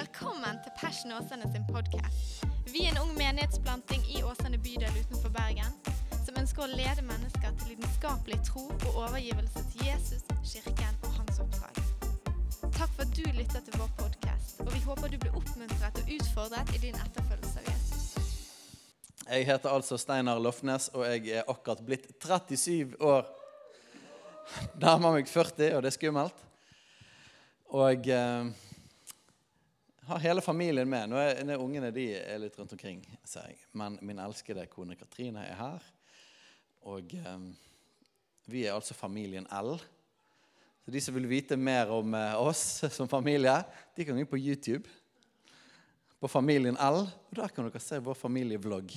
[0.00, 2.44] Velkommen til Passion Åsane sin podkast.
[2.72, 5.74] Vi er en ung menighetsplanting i Åsane bydel utenfor Bergen
[6.24, 11.42] som ønsker å lede mennesker til lidenskapelig tro og overgivelse til Jesus, kirken og hans
[11.44, 11.82] oppdrag.
[12.78, 16.14] Takk for at du lytter til vår podkast, og vi håper du blir oppmuntret og
[16.16, 18.08] utfordret i din etterfølgelse av Jesus.
[19.26, 23.28] Jeg heter altså Steinar Lofnes, og jeg er akkurat blitt 37 år.
[24.80, 26.44] Nærmer meg 40, og det er skummelt.
[27.84, 28.68] Og eh,
[30.10, 31.10] har hele familien med.
[31.10, 33.60] Nå er, nå er ungene de er litt rundt omkring, ser jeg.
[33.78, 35.84] Men min elskede kone Katrine er her.
[36.90, 37.44] Og eh,
[38.50, 39.76] vi er altså familien L.
[40.82, 43.54] Så de som vil vite mer om eh, oss som familie,
[43.94, 44.90] de kan gå på YouTube.
[46.20, 47.04] På Familien L.
[47.06, 48.96] Og der kan dere se vår familievlogg.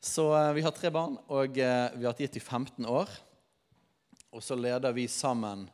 [0.00, 3.10] Så eh, vi har tre barn, og eh, vi har hatt gitt i 15 år.
[4.30, 5.66] Og så leder vi sammen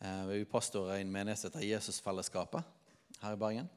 [0.00, 2.71] eh, Vi er pastorer i en menighet som heter Jesusfellesskapet
[3.22, 3.70] her i Bergen.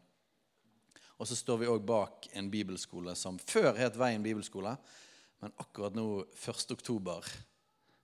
[1.15, 4.75] Og så står vi òg bak en bibelskole som før het Veien bibelskole,
[5.41, 6.71] men akkurat nå 1.
[6.75, 7.27] oktober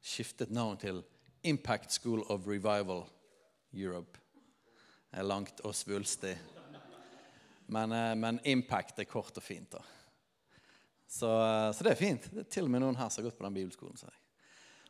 [0.02, 1.02] skiftet navn til
[1.44, 3.04] Impact School of Revival
[3.74, 4.20] Europe.
[5.12, 6.38] Det er langt og svulstig.
[7.72, 9.72] Men, eh, men impact er kort og fint.
[9.72, 9.82] da.
[11.08, 12.30] Så, eh, så det er fint.
[12.32, 13.98] Det er til og med noen her som har gått på den bibelskolen.
[13.98, 14.08] Så,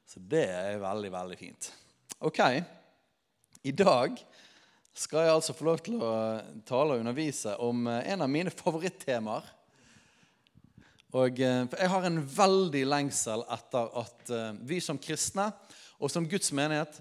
[0.06, 1.72] så det er veldig, veldig fint.
[2.22, 2.40] Ok,
[3.64, 4.18] i dag
[4.94, 6.12] skal jeg altså få lov til å
[6.68, 9.48] tale og undervise om eh, en av mine favorittemaer.
[11.16, 15.50] Og eh, Jeg har en veldig lengsel etter at eh, vi som kristne
[16.02, 16.98] og som Guds menighet,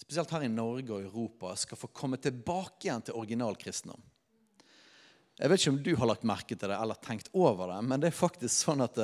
[0.00, 4.02] spesielt her i Norge og Europa, skal få komme tilbake igjen til original kristendom.
[5.38, 8.02] Jeg vet ikke om du har lagt merke til det eller tenkt over det, men
[8.02, 8.98] det er faktisk sånn at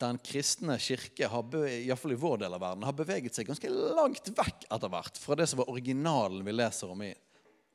[0.00, 4.30] den kristne kirke, har, fall i vår del av verden, har beveget seg ganske langt
[4.36, 7.12] vekk etter hvert fra det som var originalen vi leser om i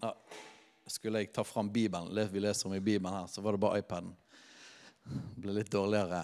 [0.04, 0.12] ja,
[0.88, 3.80] Skulle jeg ta fram Bibelen, vi leser om i Bibelen her, så var det bare
[3.80, 4.12] iPaden.
[5.04, 6.24] Det ble litt dårligere.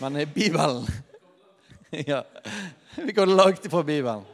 [0.00, 0.86] Men i Bibelen
[2.06, 2.24] Ja,
[2.96, 4.24] vi går langt ifra Bibelen.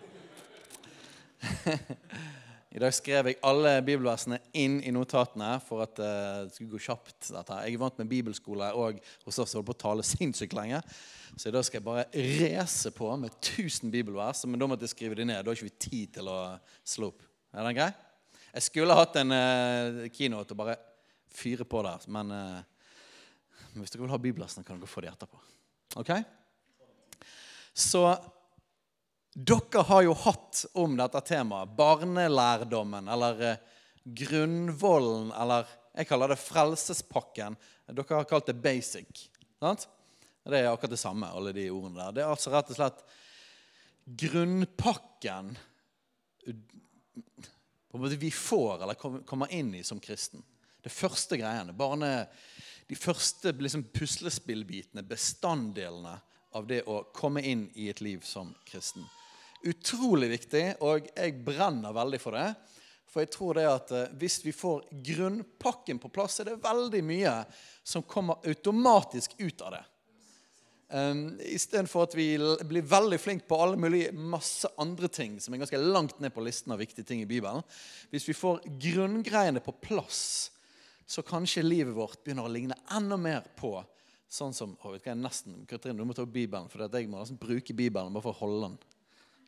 [2.71, 6.83] I dag skrev jeg alle bibelversene inn i notatene for at uh, det skulle gå
[6.85, 7.33] kjapt.
[7.35, 7.57] dette.
[7.67, 10.79] Jeg er vant med bibelskole og hos oss holdt på å tale sinnssykt lenge.
[11.35, 14.45] Så i dag skal jeg bare race på med 1000 bibelvers.
[14.47, 15.43] Men da måtte jeg skrive de ned.
[15.43, 16.39] Da har ikke vi tid til å
[16.87, 17.27] slå opp.
[17.51, 17.91] Er den grei?
[18.53, 20.79] Jeg skulle hatt en uh, keynote og bare
[21.35, 22.07] fyre på der.
[22.07, 22.61] Men uh,
[23.81, 25.43] hvis dere vil ha bibelversene, kan dere få de etterpå.
[25.99, 26.15] Ok?
[27.75, 28.07] Så
[29.35, 33.61] dere har jo hatt om dette temaet barnelærdommen, eller eh,
[34.05, 37.57] grunnvollen, eller jeg kaller det frelsespakken.
[37.87, 39.29] Dere har kalt det basic.
[39.61, 39.87] Sant?
[40.43, 42.15] Det er akkurat det samme, alle de ordene der.
[42.17, 43.03] Det er altså rett og slett
[44.21, 45.53] grunnpakken
[48.19, 50.43] vi får eller kommer inn i som kristen.
[50.83, 51.77] Det første greiene.
[51.77, 52.25] Barne,
[52.89, 56.17] de første liksom, puslespillbitene, bestanddelene
[56.57, 59.07] av det å komme inn i et liv som kristen
[59.69, 62.48] utrolig viktig, og jeg brenner veldig for det.
[63.10, 67.00] For jeg tror det at eh, hvis vi får grunnpakken på plass, er det veldig
[67.06, 67.32] mye
[67.82, 69.82] som kommer automatisk ut av det.
[70.91, 72.32] Um, Istedenfor at vi
[72.66, 76.42] blir veldig flinke på alle mulige masse andre ting som er ganske langt ned på
[76.42, 77.62] listen av viktige ting i Bibelen.
[78.10, 80.50] Hvis vi får grunngreiene på plass,
[81.06, 83.77] så kanskje livet vårt begynner å ligne enda mer på
[84.31, 87.19] sånn som å, vet du, nesten, Katrine, du må ta opp Bibelen, for jeg må
[87.19, 88.77] nesten bruke Bibelen bare for å holde den.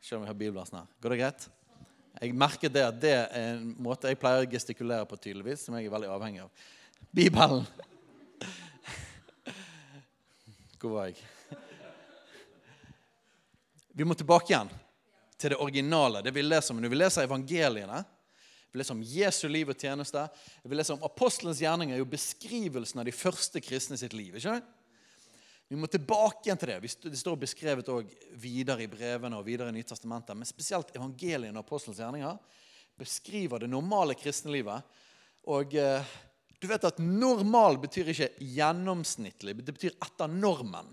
[0.03, 0.87] Selv om vi har bibelversen her.
[0.99, 1.43] Går det greit?
[2.19, 5.77] Jeg merker det at det er en måte jeg pleier å gestikulere på, tydeligvis, som
[5.77, 6.65] jeg er veldig avhengig av.
[7.07, 7.63] Bibelen.
[10.81, 11.23] Hvor var jeg?
[13.95, 14.73] Vi må tilbake igjen
[15.39, 16.19] til det originale.
[16.25, 18.03] Det vi leser om når vi leser evangeliene.
[18.73, 20.25] Vi leser om Jesu liv og tjeneste.
[20.67, 24.35] Vi leser om apostelens gjerninger, er jo beskrivelsen av de første kristne sitt liv.
[24.35, 24.82] ikke det?
[25.73, 26.89] Vi må tilbake igjen til det.
[27.01, 27.87] Det står beskrevet
[28.37, 30.37] videre i brevene og videre i Nytestamentet.
[30.37, 32.35] Men spesielt evangelien og apostelens gjerninger
[33.01, 34.85] beskriver det normale kristenlivet.
[35.49, 36.11] Og eh,
[36.61, 39.55] du vet at normal betyr ikke gjennomsnittlig.
[39.65, 40.91] Det betyr etter normen.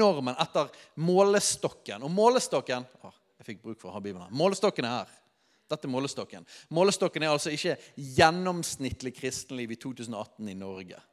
[0.00, 0.72] Normen etter
[1.04, 2.08] målestokken.
[2.08, 4.32] Og målestokken å, Jeg fikk bruk for å ha Bibelen.
[4.32, 5.12] Målestokken er her.
[5.68, 6.48] Dette er målestokken.
[6.72, 7.76] Målestokken er altså ikke
[8.16, 11.04] gjennomsnittlig kristenliv i 2018 i Norge.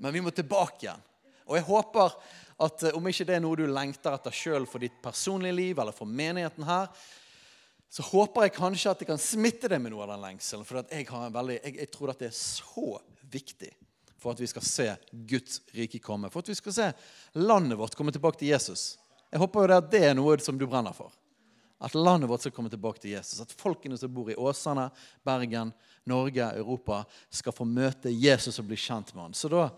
[0.00, 1.06] Men vi må tilbake igjen.
[1.50, 2.14] Og jeg håper
[2.60, 5.82] at eh, om ikke det er noe du lengter etter sjøl for ditt personlige liv
[5.82, 6.88] eller for menigheten her,
[7.90, 10.66] så håper jeg kanskje at det kan smitte deg med noe av den lengselen.
[10.66, 13.00] For jeg, veldig, jeg, jeg, tror at det er så
[13.32, 13.72] viktig
[14.20, 16.30] for at vi skal se Guds rike komme.
[16.30, 16.90] For at vi skal se
[17.40, 18.92] landet vårt komme tilbake til Jesus.
[19.32, 21.10] Jeg håper jo det at det er noe som du brenner for.
[21.80, 23.40] At landet vårt skal komme tilbake til Jesus.
[23.42, 24.90] At folkene som bor i Åsane,
[25.26, 25.72] Bergen,
[26.06, 29.34] Norge, Europa, skal få møte Jesus og bli kjent med han.
[29.34, 29.70] Så da,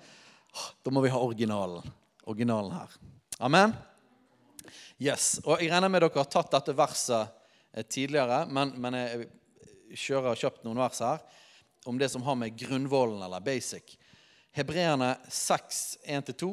[0.82, 1.86] da må vi ha originalen,
[2.24, 2.96] originalen her.
[3.38, 3.74] Amen?
[5.02, 5.40] Yes.
[5.44, 7.30] Og Jeg regner med dere har tatt dette verset
[7.72, 9.30] eh, tidligere, men, men jeg
[9.96, 11.24] kjører og har kjøpt noen vers her
[11.90, 13.96] om det som har med grunnvollen eller basic.
[14.54, 16.50] Hebreerne 6, 1-2.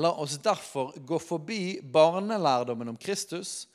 [0.00, 3.66] La oss derfor gå forbi barnelærdommen om Kristus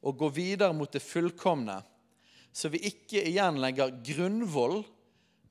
[0.00, 1.76] og gå videre mot det fullkomne,
[2.52, 4.80] så vi ikke igjen legger grunnvoll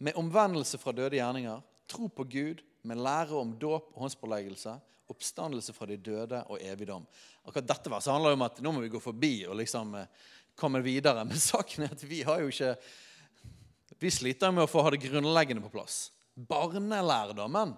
[0.01, 4.75] med omvendelse fra døde gjerninger, tro på Gud med lære om dåp og håndspåleggelse,
[5.09, 7.05] oppstandelse fra de døde og evigdom.
[7.43, 10.07] Akkurat dette verset handler om at nå må vi gå forbi og liksom eh,
[10.59, 11.25] komme videre.
[11.29, 12.75] Men saken er at vi har jo ikke
[13.99, 16.05] Vi sliter med å få ha det grunnleggende på plass.
[16.31, 17.73] Barnelærdommen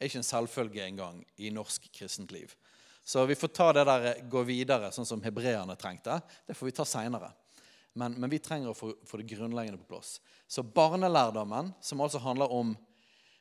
[0.00, 2.54] er ikke en selvfølge engang i norsk kristent liv.
[3.04, 6.20] Så vi får ta det der eh, gå videre, sånn som hebreerne trengte.
[6.46, 7.32] Det får vi ta seinere.
[7.92, 10.20] Men, men, vi trenger å få, få, det grunnleggende på plass.
[10.46, 12.72] Så barnelærdommen, som altså handler om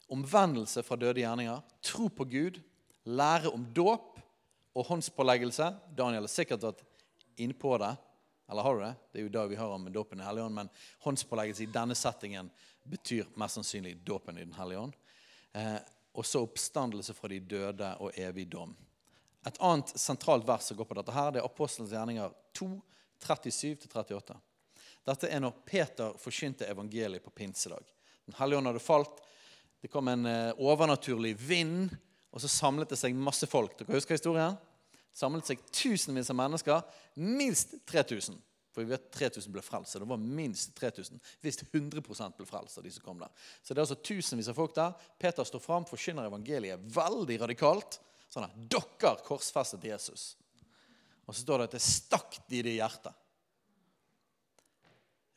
[0.10, 2.60] omvendelse fra døde gjerninger, tro på Gud,
[3.06, 4.20] lære om dåp
[4.78, 6.84] og håndspåleggelse Daniel har sikkert vært
[7.40, 7.94] innpå det.
[8.50, 8.94] Eller har du det?
[9.12, 10.56] Det er jo det vi har om dåpen i Hellige Ånd.
[10.56, 10.70] Men
[11.06, 12.50] håndspåleggelse i denne settingen
[12.90, 14.96] betyr mest sannsynlig dåpen i Den hellige ånd.
[15.54, 15.78] Eh,
[16.14, 18.74] og så oppstandelse fra de døde og evig dom.
[19.48, 22.70] Et annet sentralt vers som går på dette, her, det er Apostelens gjerninger 2,
[23.24, 24.36] 37-38.
[25.08, 27.86] Dette er når Peter forkynte evangeliet på pinsedag.
[28.26, 29.22] Den hellige ånd hadde falt.
[29.80, 31.94] Det kom en eh, overnaturlig vind,
[32.30, 33.78] og så samlet det seg masse folk.
[33.80, 34.58] Dere husker historien?
[35.16, 36.84] Samlet seg tusenvis av mennesker.
[37.20, 38.38] Minst 3000.
[38.70, 39.98] For vi vet 3000 ble frelst.
[39.98, 41.18] Det var minst 3000.
[41.42, 42.04] Hvis 100
[42.38, 43.32] ble frelst av de som kom der.
[43.64, 44.94] Så det er altså tusenvis av folk der.
[45.20, 47.98] Peter står fram, forkynner evangeliet veldig radikalt.
[48.30, 50.30] Sånn at dere korsfestet Jesus.
[51.26, 53.16] Og så står det at det stakk de det i hjertet.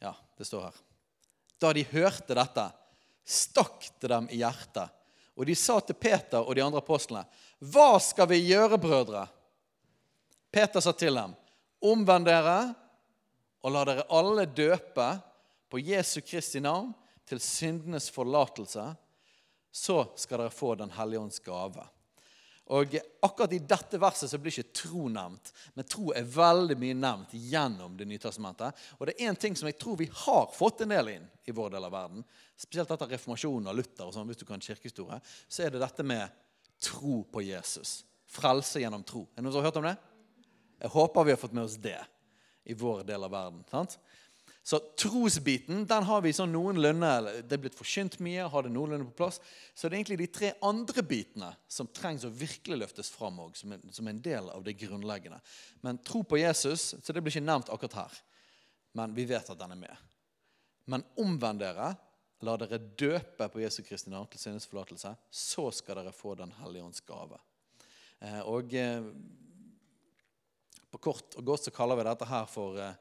[0.02, 0.78] Ja, det står her.
[1.62, 2.64] Da de hørte dette,
[3.24, 4.90] stakk det dem i hjertet.
[5.36, 7.24] Og de sa til Peter og de andre apostlene,
[7.60, 9.28] 'Hva skal vi gjøre, brødre?'
[10.52, 11.34] Peter sa til dem,
[11.82, 12.74] 'Omvend dere
[13.62, 15.22] og la dere alle døpe
[15.70, 16.94] på Jesu Kristi navn
[17.26, 18.96] til syndenes forlatelse.'
[19.72, 21.88] Så skal dere få Den hellige ånds gave.
[22.72, 26.96] Og Akkurat i dette verset så blir ikke tro nevnt, men tro er veldig mye
[26.96, 28.78] nevnt gjennom Det nye testamentet.
[28.98, 31.54] Og det er én ting som jeg tror vi har fått en del inn i
[31.54, 32.24] vår del av verden,
[32.56, 36.06] spesielt etter reformasjonen og Luther, og sånn, hvis du kan kirkehistorie, så er det dette
[36.06, 36.32] med
[36.82, 38.00] tro på Jesus.
[38.32, 39.26] Frelse gjennom tro.
[39.30, 39.96] Er det noen som har hørt om det?
[40.82, 41.98] Jeg håper vi har fått med oss det
[42.64, 43.62] i vår del av verden.
[43.70, 43.98] sant?
[44.62, 47.09] Så trosbiten den har vi sånn noenlunde
[47.43, 49.41] Det er blitt forkynt mye, har det noenlunde på plass.
[49.75, 53.64] Så det er egentlig de tre andre bitene som trengs å virkelig løftes fram også,
[53.64, 55.41] som, som en del av det grunnleggende.
[55.82, 58.20] Men tro på Jesus, så det blir ikke nevnt akkurat her.
[58.94, 60.05] Men vi vet at den er med.
[60.87, 61.93] Men omvend dere,
[62.47, 66.55] la dere døpe på Jesu Kristi navn til syndes forlatelse, så skal dere få Den
[66.61, 67.38] hellige ånds gave.
[68.23, 69.03] Eh, og eh,
[70.93, 72.94] på kort og godt så kaller vi dette her for eh,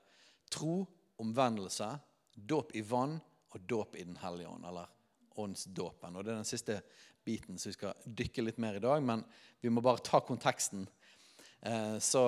[0.50, 0.80] tro
[1.21, 1.88] omvendelse,
[2.35, 3.19] dåp i vann
[3.51, 4.89] og dåp i Den hellige ånd, eller
[5.41, 6.15] åndsdåpen.
[6.15, 6.81] Og Det er den siste
[7.25, 9.23] biten som vi skal dykke litt mer i dag, men
[9.62, 10.88] vi må bare ta konteksten.
[11.62, 12.23] Eh, så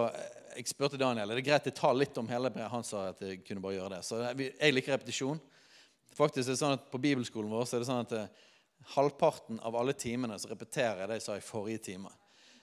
[0.53, 2.71] jeg spurte Daniel er det greit jeg tar litt om hele brevet.
[2.71, 4.01] Han sa at jeg kunne bare gjøre det.
[4.05, 5.41] Så jeg liker repetisjon.
[6.13, 8.43] Faktisk er det sånn at På bibelskolen vår så er det sånn at eh,
[8.93, 12.11] halvparten av alle timene så repeterer jeg det jeg sa i forrige time.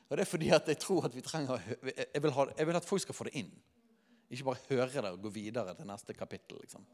[0.08, 2.78] Og Det er fordi at jeg tror at vi trenger jeg vil, ha, jeg vil
[2.78, 3.50] at folk skal få det inn.
[4.30, 6.60] Ikke bare høre det og gå videre til neste kapittel.
[6.62, 6.86] liksom.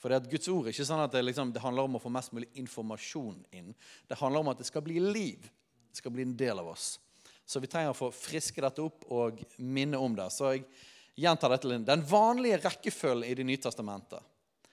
[0.00, 2.02] For det at Guds ord er ikke sånn at det, liksom, det, handler om å
[2.02, 3.74] få mest mulig informasjon inn.
[4.08, 5.44] Det handler om at det skal bli liv.
[5.92, 6.96] Det skal bli en del av oss.
[7.46, 10.26] Så vi trenger å få friske dette opp og minne om det.
[10.34, 10.64] Så jeg
[11.22, 11.78] gjentar dette.
[11.86, 14.28] Den vanlige rekkefølgen i Det nye testamentet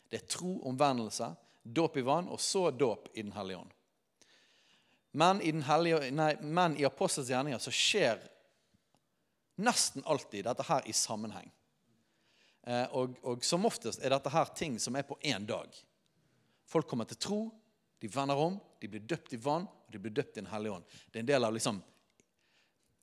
[0.09, 1.27] det er tro, omvendelse,
[1.61, 3.75] dåp i vann og så dåp i Den hellige ånd.
[5.11, 8.21] Men i, den hellige, nei, men i Apostels gjerninger så skjer
[9.61, 11.49] nesten alltid dette her i sammenheng.
[12.69, 15.73] Eh, og, og, som oftest er dette her ting som er på én dag.
[16.69, 17.39] Folk kommer til tro,
[17.99, 20.75] de vender om, de blir døpt i vann, og de blir døpt i Den hellige
[20.77, 20.99] ånd.
[21.09, 21.81] Det er en del av liksom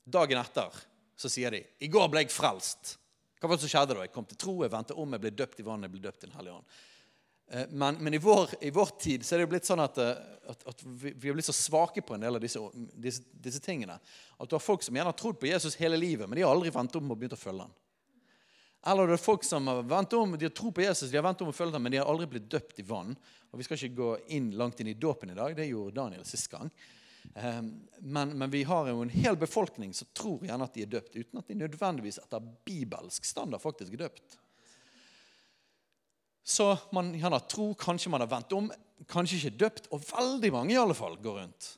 [0.06, 0.70] Dagen etter
[1.18, 2.92] så sier de 'I går ble jeg frelst'.
[3.40, 4.04] Hva var det som skjedde da?
[4.04, 6.22] Jeg kom til tro, jeg vendte om, jeg ble døpt i vann, jeg ble døpt
[6.22, 6.76] i Den hellige ånd.
[7.48, 9.98] Eh, men, men i, vår, i, vår, tid så er det jo blitt sånn at,
[9.98, 12.62] eh, at, at vi, vi, har blitt så svake på en del av disse,
[12.94, 13.98] disse, disse, tingene.
[14.38, 16.54] At du har folk som gjerne har trodd på Jesus hele livet, men de har
[16.54, 17.74] aldri vendt om og begynt å følge han.
[18.86, 21.26] Eller det er folk som har ventet om, de har tro på Jesus, de har
[21.26, 23.16] ventet om og følt ham, men de har aldri blitt døpt i vann.
[23.50, 25.56] Og Vi skal ikke gå inn langt inn i dåpen i dag.
[25.56, 26.70] Det gjorde Daniel sist gang.
[27.34, 27.62] Eh,
[27.98, 31.16] men, men, vi har jo en hel befolkning som tror gjerne at de er døpt,
[31.16, 34.38] uten at de nødvendigvis etter bibelsk standard faktisk er døpt.
[36.46, 38.70] Så man gjerne tror, kanskje man har vendt om,
[39.10, 41.72] kanskje ikke døpt, og veldig mange i alle fall går rundt.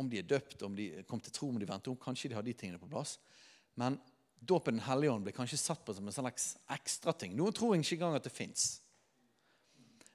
[0.00, 2.38] Om de er døpt, om de kom til tro, om de vendte om, kanskje de
[2.38, 3.18] har de tingene på plass.
[3.76, 3.98] Men
[4.40, 7.36] dåpen Den hellige ånd blir kanskje satt på som en slags ekstrating.
[7.36, 8.80] Noen tror ikke engang at det fins.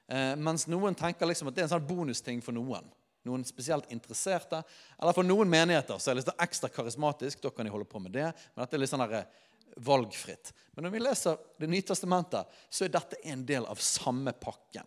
[0.08, 2.86] Eh, mens noen tenker liksom at det er en sånn bonusting for noen.
[3.26, 4.62] Noen spesielt interesserte.
[5.00, 7.42] Eller for noen menigheter så er det litt ekstra karismatisk.
[7.42, 8.28] Da kan de holde på med det.
[8.54, 9.44] Men dette er litt sånn der, eh,
[9.76, 10.52] valgfritt.
[10.74, 14.84] Men når vi leser Det nye testamentet, så er dette en del av samme pakken.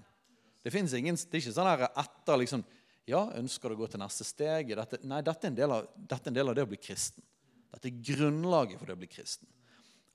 [0.63, 2.63] Det, ingen, det er ikke sånn her etter liksom,
[3.09, 4.75] Ja, ønsker du å gå til neste steg?
[4.77, 7.23] Dette, nei, dette er, av, dette er, en del av, det å bli kristen.
[7.73, 9.49] Dette er grunnlaget for det å bli kristen.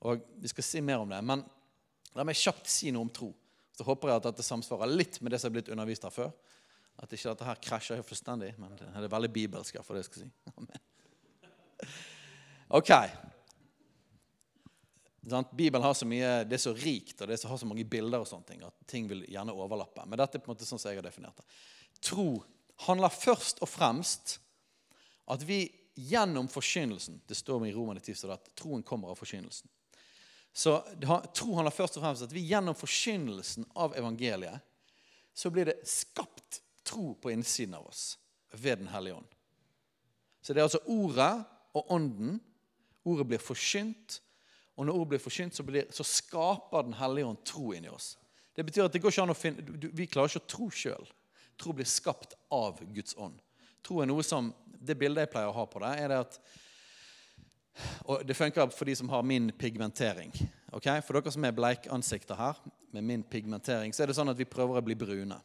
[0.05, 1.21] Og Vi skal si mer om det.
[1.25, 1.45] Men
[2.15, 3.31] la meg kjapt si noe om tro.
[3.75, 6.33] Så håper jeg at dette samsvarer litt med det som er blitt undervist her før.
[7.03, 9.81] At ikke dette her krasjer helt fullstendig, men det er veldig bibelsk.
[9.83, 10.33] for det jeg skal si.
[12.75, 12.91] Ok.
[15.53, 18.29] Bibelen har så mye, det er så rikt og det har så mange bilder og
[18.29, 20.05] sånne ting, at ting vil gjerne overlappe.
[20.09, 21.47] Men dette er på en måte sånn som jeg har definert det.
[22.05, 22.43] Tro
[22.89, 24.39] handler først og fremst
[25.31, 25.63] at vi
[25.95, 29.69] gjennom forkynnelsen Det står i Romane 10 at troen kommer av forkynnelsen.
[30.55, 30.79] Så
[31.35, 34.63] Tro handler først og fremst at vi gjennom forkynnelsen av evangeliet
[35.35, 38.19] så blir det skapt tro på innsiden av oss
[38.55, 39.31] ved Den hellige ånd.
[40.41, 41.33] Så det er altså ordet
[41.75, 42.39] og ånden.
[43.05, 44.21] Ordet blir forkynt,
[44.77, 48.15] og når ordet blir forkynt, så, blir, så skaper Den hellige ånd tro inni oss.
[48.55, 51.11] Det betyr at det går ikke an å finne, Vi klarer ikke å tro sjøl.
[51.59, 53.41] Tro blir skapt av Guds ånd.
[53.85, 54.53] Tro er noe som,
[54.85, 56.39] Det bildet jeg pleier å ha på det, er det at
[58.05, 60.33] og Det funker for de som har min pigmentering.
[60.73, 61.01] Okay?
[61.03, 62.59] For dere som er bleikansikter her,
[62.95, 65.41] med min pigmentering, så er det sånn at vi prøver å bli brune.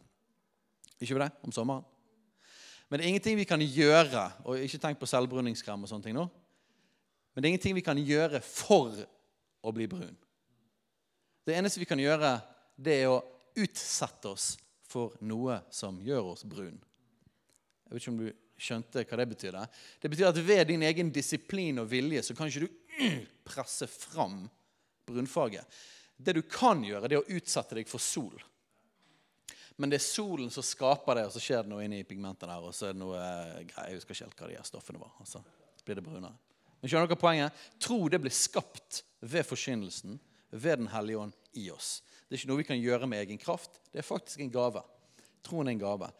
[1.00, 1.32] Ikke vi det?
[1.42, 1.86] Om sommeren.
[2.90, 6.18] Men det er ingenting vi kan gjøre og ikke tenk på selvbruningskrem og sånne ting
[6.18, 6.26] nå.
[7.34, 8.98] Men det er ingenting vi kan gjøre for
[9.62, 10.16] å bli brun.
[11.46, 12.36] Det eneste vi kan gjøre,
[12.78, 13.22] det er å
[13.58, 14.52] utsette oss
[14.90, 16.78] for noe som gjør oss brun.
[17.90, 18.30] Jeg vet ikke om du
[18.60, 19.56] skjønte hva det betyr.
[19.58, 19.68] Det
[20.02, 24.44] Det betyr at ved din egen disiplin og vilje så kan ikke du presse fram
[25.10, 25.64] brunfarge.
[26.18, 28.36] Det du kan gjøre, det er å utsette deg for sol.
[29.80, 32.66] Men det er solen som skaper det, og så skjer det noe inni pigmentene her.
[32.68, 35.00] Og så er det noe eh, greier, Jeg husker ikke helt hva de her stoffene
[35.00, 35.14] var.
[35.24, 35.40] Og så
[35.88, 36.36] blir det brunere.
[36.82, 37.64] Men skjønner dere poenget?
[37.80, 40.20] Tro det blir skapt ved forkynnelsen,
[40.52, 42.02] ved Den hellige ånd i oss.
[42.28, 43.80] Det er ikke noe vi kan gjøre med egen kraft.
[43.94, 44.84] Det er faktisk en gave.
[45.48, 46.12] Troen er en gave.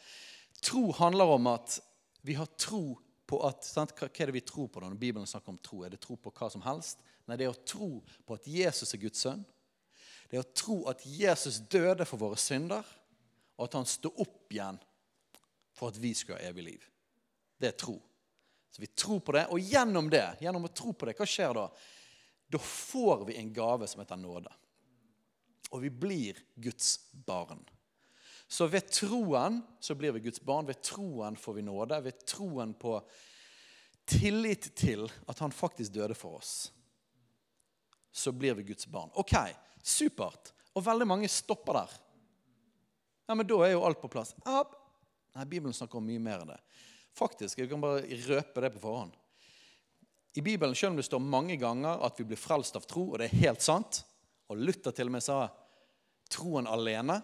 [0.62, 1.80] Tro handler om at
[2.22, 2.98] vi har tro
[3.30, 3.94] på at sant?
[3.96, 5.84] Hva er det vi tror på når Bibelen snakker om tro?
[5.86, 7.02] Er det tro på hva som helst?
[7.30, 9.46] Nei, det er å tro på at Jesus er Guds sønn.
[10.30, 12.86] Det er å tro at Jesus døde for våre synder
[13.60, 14.78] og at han står opp igjen
[15.76, 16.86] for at vi skal ha evig liv.
[17.60, 17.98] Det er tro.
[18.72, 21.56] Så vi tror på det, og gjennom det, gjennom å tro på det, hva skjer
[21.58, 21.66] da?
[22.50, 24.54] Da får vi en gave som heter nåde.
[25.74, 27.62] Og vi blir Guds barn.
[28.50, 30.66] Så ved troen så blir vi Guds barn.
[30.66, 32.00] Ved troen får vi nåde.
[32.02, 32.96] Ved troen på
[34.10, 36.72] tillit til at han faktisk døde for oss,
[38.12, 39.12] så blir vi Guds barn.
[39.14, 39.36] Ok,
[39.86, 40.50] supert.
[40.74, 41.94] Og veldig mange stopper der.
[43.30, 44.34] Ja, men da er jo alt på plass.
[44.46, 46.60] Nei, Bibelen snakker om mye mer enn det.
[47.14, 49.14] Faktisk, Jeg kan bare røpe det på forhånd.
[50.34, 53.20] I Bibelen, selv om det står mange ganger at vi blir frelst av tro, og
[53.20, 54.04] det er helt sant,
[54.50, 55.50] og Luther til og med sa
[56.30, 57.22] 'troen alene',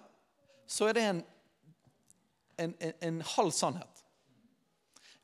[0.68, 1.22] så er det en,
[2.58, 4.04] en, en, en halv sannhet.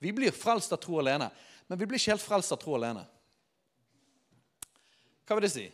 [0.02, 1.30] Vi blir frelst av tro alene,
[1.68, 3.04] men vi blir ikke helt frelst av tro alene.
[5.26, 5.68] Hva vil det si?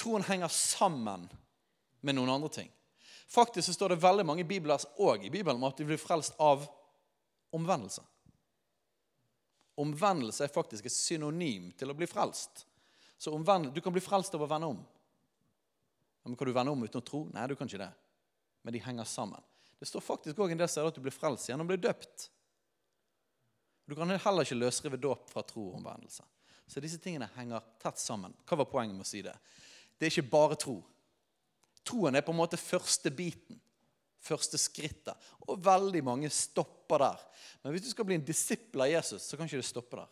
[0.00, 1.28] Troen henger sammen
[2.04, 2.70] med noen andre ting.
[3.30, 6.36] Faktisk så står det veldig mange bibler og i Bibelen om at vi blir frelst
[6.42, 6.66] av
[7.54, 8.02] omvendelse.
[9.80, 12.66] Omvendelse er faktisk et synonym til å bli frelst.
[13.18, 13.30] Så
[13.74, 14.80] Du kan bli frelst av å vende om.
[16.24, 17.26] Men Kan du vende om uten å tro?
[17.32, 17.90] Nei, du kan ikke det.
[18.64, 19.42] Men de henger sammen.
[19.78, 22.30] Det står faktisk òg en del steder at du blir frelst gjennom å bli døpt.
[23.84, 26.24] Du kan heller ikke løsrive dåp fra tro og omvendelse.
[26.66, 28.32] Så disse tingene henger tett sammen.
[28.48, 29.34] Hva var poenget med å si det?
[29.98, 30.78] Det er ikke bare tro.
[31.84, 33.60] Troen er på en måte første biten.
[34.24, 35.28] Første skrittet.
[35.44, 37.24] Og veldig mange stopper der.
[37.60, 40.08] Men hvis du skal bli en disippel av Jesus, så kan ikke det stoppe der.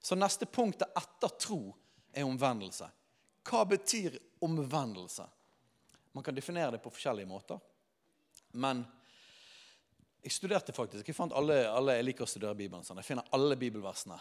[0.00, 1.60] Så neste punkt etter tro
[2.16, 2.88] er omvendelse.
[3.48, 5.26] Hva betyr omvendelse?
[6.12, 7.60] Man kan definere det på forskjellige måter.
[8.52, 8.84] Men
[10.22, 12.84] jeg studerte faktisk, jeg fant alle, alle jeg liker å studere Bibelen.
[12.84, 12.98] Sånn.
[13.00, 14.18] Jeg finner alle bibelversene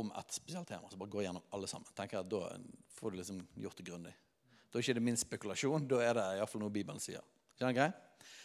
[0.00, 0.88] om et spesielt tema.
[0.88, 1.90] så bare går gjennom alle sammen.
[1.96, 2.46] Tenker at Da
[2.94, 4.14] får du liksom gjort det grundig.
[4.70, 7.24] Da er det ikke min spekulasjon, da er det iallfall noe Bibelen sier.
[7.58, 7.90] Skjønner grei?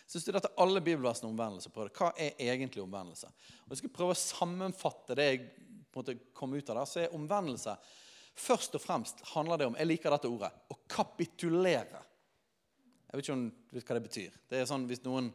[0.08, 1.70] Så studerte alle bibelversene om omvendelse.
[1.74, 1.94] Prøvde.
[1.94, 3.30] Hva er egentlig omvendelse?
[3.66, 5.46] Og Jeg skal prøve å sammenfatte det jeg
[5.94, 6.90] på en måte kom ut av der.
[6.90, 7.78] Så er omvendelse
[8.36, 12.02] Først og fremst handler det om jeg liker dette ordet, å kapitulere.
[13.08, 14.38] Jeg vet ikke om du vet hva det betyr.
[14.50, 15.32] Det er sånn hvis noen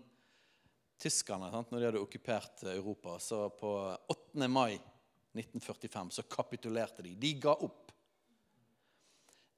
[1.01, 3.71] Tyskerne, sant, når de hadde okkupert Europa, så på
[4.13, 4.49] 8.
[4.53, 4.75] mai
[5.33, 7.15] 1945 så kapitulerte de.
[7.17, 7.89] De ga opp.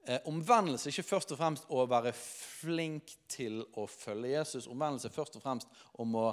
[0.07, 4.69] Eh, omvendelse er ikke først og fremst å være flink til å følge Jesus.
[4.71, 6.29] Omvendelse er først og fremst om å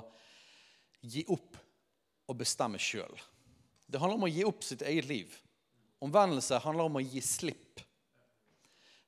[1.01, 1.57] gi opp
[2.29, 3.17] og bestemme sjøl.
[3.89, 5.33] Det handler om å gi opp sitt eget liv.
[6.03, 7.81] Omvendelse handler om å gi slipp.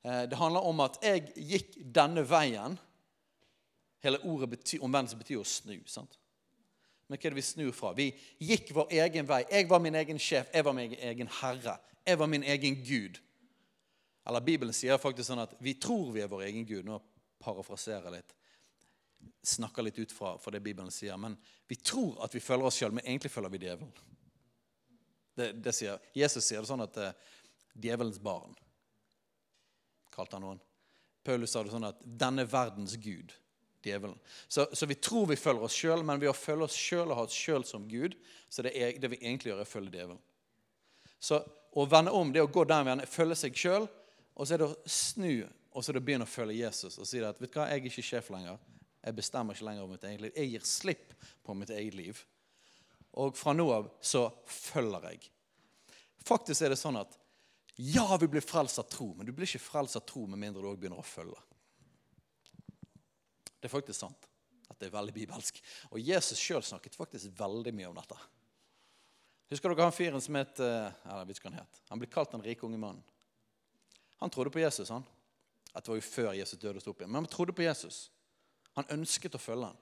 [0.02, 2.76] Eh, det handler om at jeg gikk denne veien.
[4.02, 5.78] Hele ordet betyr, omvendelse betyr å snu.
[5.86, 6.18] sant?
[7.06, 7.92] Men hva er det vi snur fra?
[7.92, 8.08] Vi
[8.40, 9.42] gikk vår egen vei.
[9.50, 10.48] Jeg var min egen sjef.
[10.54, 11.78] Jeg var min egen herre.
[12.06, 13.18] Jeg var min egen gud.
[14.26, 16.86] Eller Bibelen sier faktisk sånn at vi tror vi er vår egen gud.
[16.86, 16.98] Nå
[17.42, 18.34] parafraserer jeg litt.
[19.52, 21.18] Snakker litt ut fra, fra, det Bibelen sier.
[21.18, 21.36] Men
[21.68, 23.92] vi tror at vi følger oss sjøl, men egentlig følger vi djevelen.
[25.38, 27.12] Det, det sier, Jesus sier det sånn at uh,
[27.72, 28.52] djevelens barn
[30.12, 30.60] kalte han noen.
[31.24, 33.32] Paulus sa det sånn at 'denne verdens gud',
[33.82, 34.18] djevelen.
[34.48, 37.16] Så, så vi tror vi følger oss sjøl, men ved å følge oss sjøl og
[37.16, 38.18] ha oss sjøl som Gud,
[38.52, 40.20] så det, er, det vi egentlig gjør, er å følge djevelen.
[41.22, 41.40] Så
[41.72, 43.88] å vende om, det å gå den veien, følge seg sjøl,
[44.36, 46.98] og så er det å snu og så er det å begynne å følge Jesus
[47.00, 48.60] og si at vet du hva, jeg er ikke sjef lenger.
[49.02, 50.34] Jeg bestemmer ikke lenger over mitt eget liv.
[50.36, 52.20] Jeg gir slipp på mitt eget liv.
[53.20, 55.26] Og fra nå av så følger jeg.
[56.24, 57.18] Faktisk er det sånn at
[57.76, 60.62] ja, vi blir frelst av tro, men du blir ikke frelst av tro med mindre
[60.62, 61.40] du òg begynner å følge.
[63.58, 64.28] Det er faktisk sant
[64.68, 65.58] at det er veldig bibelsk.
[65.92, 68.18] Og Jesus sjøl snakket faktisk veldig mye om dette.
[69.52, 71.80] Husker dere han fyren som het eller jeg vet ikke Han het.
[71.90, 73.04] Han ble kalt den rike unge mannen.
[74.22, 74.88] Han trodde på Jesus.
[74.88, 75.04] han.
[75.74, 77.10] Det var jo før Jesus døde og sto opp igjen.
[77.10, 78.10] Men han trodde på Jesus.
[78.76, 79.80] Han ønsket å følge ham.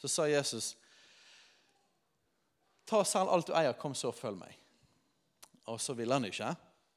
[0.00, 0.72] Så sa Jesus
[2.88, 4.56] Ta selv alt du eier, kom så og følg meg.
[5.70, 6.50] Og så ville han ikke.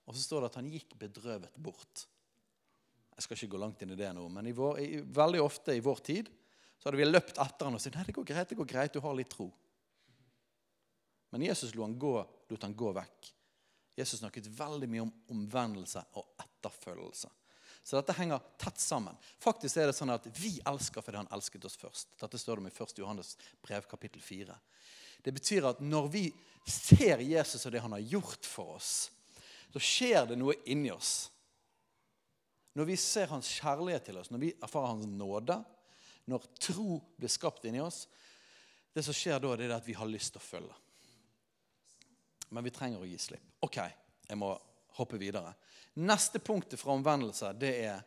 [0.05, 2.05] Og så står det at han gikk bedrøvet bort.
[3.15, 5.75] Jeg skal ikke gå langt inn i det nå, men i vår, i, veldig ofte
[5.75, 6.31] i vår tid
[6.75, 8.93] så hadde vi løpt etter han og sagt nei, det går greit, det går greit,
[8.93, 9.47] du har litt tro.
[11.31, 12.11] Men Jesus lot han gå,
[12.51, 13.31] lot han gå vekk.
[13.95, 17.31] Jesus snakket veldig mye om omvendelse og etterfølgelse.
[17.85, 19.15] Så dette henger tett sammen.
[19.39, 22.15] Faktisk er det sånn at Vi elsker fordi han elsket oss først.
[22.19, 22.93] Dette står det om i 1.
[22.99, 24.55] Johannes brev kapittel 4.
[25.25, 26.25] Det betyr at når vi
[26.69, 28.91] ser Jesus og det han har gjort for oss,
[29.73, 31.31] så skjer det noe inni oss.
[32.77, 35.57] Når vi ser hans kjærlighet til oss, når vi erfarer hans nåde,
[36.29, 38.05] når tro blir skapt inni oss,
[38.93, 40.77] det som skjer da, det er at vi har lyst til å følge.
[42.55, 43.49] Men vi trenger å gi slipp.
[43.65, 43.81] OK,
[44.29, 44.53] jeg må
[44.99, 45.51] hoppe videre.
[46.05, 48.03] Neste punktet fra omvendelse det er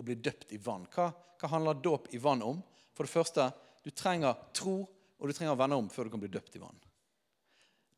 [0.00, 0.86] å bli døpt i vann.
[0.94, 2.62] Hva, hva handler dåp i vann om?
[2.96, 3.50] For det første,
[3.84, 4.78] du trenger tro,
[5.20, 6.78] og du trenger å vende om før du kan bli døpt i vann.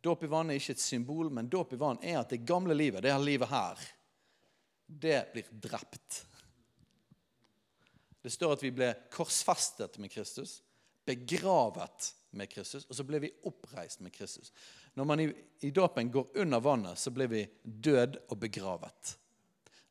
[0.02, 2.74] Dåp i vann er ikke et symbol, men dåp i vann er at det gamle
[2.74, 3.85] livet, det her livet her,
[4.87, 6.24] det blir drept.
[8.22, 10.58] Det står at vi ble korsfestet med Kristus,
[11.06, 14.50] begravet med Kristus, og så ble vi oppreist med Kristus.
[14.98, 15.28] Når man i,
[15.62, 19.14] i dåpen går under vannet, så blir vi død og begravet.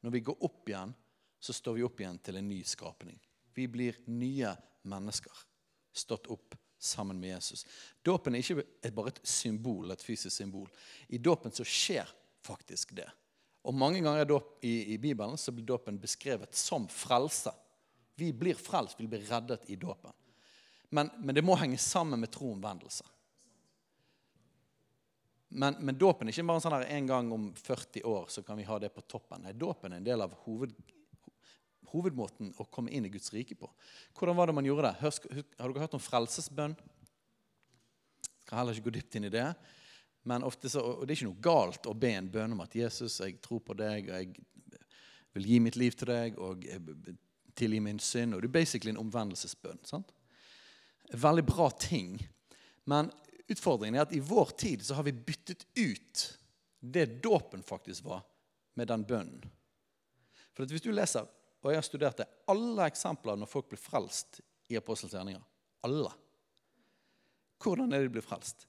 [0.04, 0.94] Når vi går opp igjen,
[1.39, 3.17] så står vi opp igjen til en ny skapning.
[3.56, 4.52] Vi blir nye
[4.91, 5.46] mennesker.
[5.91, 7.65] Stått opp sammen med Jesus.
[8.02, 10.70] Dåpen er ikke bare et symbol, et fysisk symbol.
[11.08, 12.10] I dåpen så skjer
[12.41, 13.10] faktisk det.
[13.62, 17.54] Og Mange ganger i, i Bibelen så blir dåpen beskrevet som frelse.
[18.17, 20.13] Vi blir frelst, vi blir reddet i dåpen.
[20.89, 23.06] Men, men, det må henge sammen med tro omvendelse.
[25.48, 28.44] Men, men dåpen er ikke bare en sånn her en gang om 40 år så
[28.44, 29.44] kan vi ha det på toppen.
[29.46, 30.74] Nei, Dåpen er en del av hoved,
[31.91, 33.69] hovedmåten å komme inn i Guds rike på.
[34.17, 34.95] Hvordan var det man gjorde det?
[35.01, 36.75] Har dere hørt om frelsesbønn?
[38.45, 39.47] Skal heller ikke gå dypt inn i det.
[40.23, 42.75] Men ofte så, og Det er ikke noe galt å be en bønn om at
[42.77, 44.80] Jesus, jeg tror på deg, og jeg
[45.34, 46.65] vil gi mitt liv til deg, og
[47.58, 48.36] tilgi min synd.
[48.36, 49.82] og Det er basically en omvendelsesbønn.
[49.86, 50.12] sant?
[51.12, 52.19] Veldig bra ting.
[52.86, 53.12] Men
[53.49, 56.38] utfordringen er at i vår tid så har vi byttet ut
[56.80, 58.23] det dåpen faktisk var,
[58.73, 59.43] med den bønnen.
[60.54, 61.27] For Hvis du leser
[61.62, 62.28] og jeg har studert det.
[62.50, 65.41] Alle eksempler når folk blir frelst i Apostels gjerninger.
[65.86, 66.12] Alle.
[67.62, 68.65] Hvordan er det de blir frelst?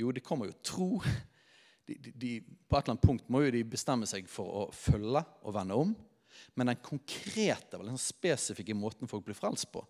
[0.00, 0.88] Jo, det kommer jo tro.
[1.84, 4.62] De, de, de, på et eller annet punkt må jo de bestemme seg for å
[4.74, 5.92] følge og vende om.
[6.56, 9.84] Men den konkrete, den spesifikke måten folk blir frelst på,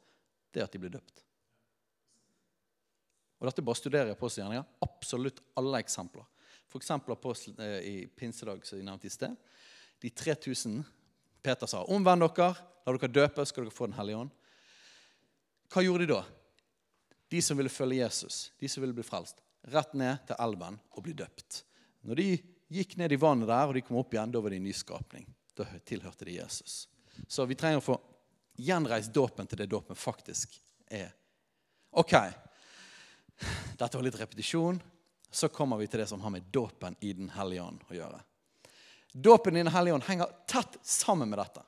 [0.52, 1.22] det er at de blir døpt.
[3.40, 4.66] Og Dette bare studerer jeg apostelgjerninger.
[4.86, 6.26] Absolutt alle eksempler.
[6.70, 6.90] F.eks.
[7.60, 9.34] Eh, i pinsedag, som jeg nevnte i sted.
[10.00, 10.80] De 3000
[11.44, 12.54] Peter sa, 'Omvend dere,
[12.86, 14.30] la dere døpe, skal dere få Den hellige ånd'.
[15.68, 16.24] hva gjorde de da?
[17.28, 21.02] De som ville følge Jesus, de som ville bli frelst, rett ned til elven og
[21.02, 21.64] bli døpt.
[22.04, 22.28] Når de
[22.70, 25.26] gikk ned i vannet der, og de kom opp igjen, da var de en nyskapning.
[25.56, 26.88] Da tilhørte de Jesus.
[27.28, 27.98] Så vi trenger å få
[28.56, 30.54] gjenreist dåpen til det dåpen faktisk
[30.86, 31.10] er.
[31.90, 32.14] Ok,
[33.78, 34.80] dette var litt repetisjon.
[35.30, 38.20] Så kommer vi til det som har med dåpen i Den hellige ånd å gjøre.
[39.14, 41.62] Dåpen i Den hellige ånd henger tett sammen med dette.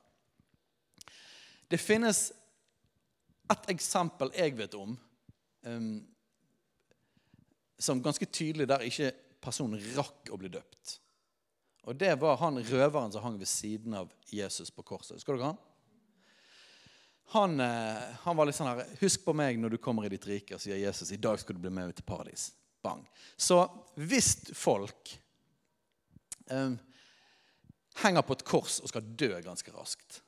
[1.71, 2.33] Det finnes
[3.53, 4.97] et eksempel jeg vet om
[5.63, 5.91] um,
[7.79, 10.97] som ganske tydelig der ikke personen rakk å bli døpt.
[11.87, 15.15] Og Det var han røveren som hang ved siden av Jesus på korset.
[15.21, 15.61] Husker dere han?
[17.37, 20.27] Han, eh, han, var litt sånn her 'Husk på meg når du kommer i ditt
[20.27, 21.13] rike', sier Jesus.
[21.13, 22.53] 'I dag skal du bli med ut til paradis'.
[22.83, 23.07] Bang.
[23.37, 25.19] Så hvis folk
[26.51, 26.79] um,
[28.03, 30.21] henger på et kors og skal dø ganske raskt,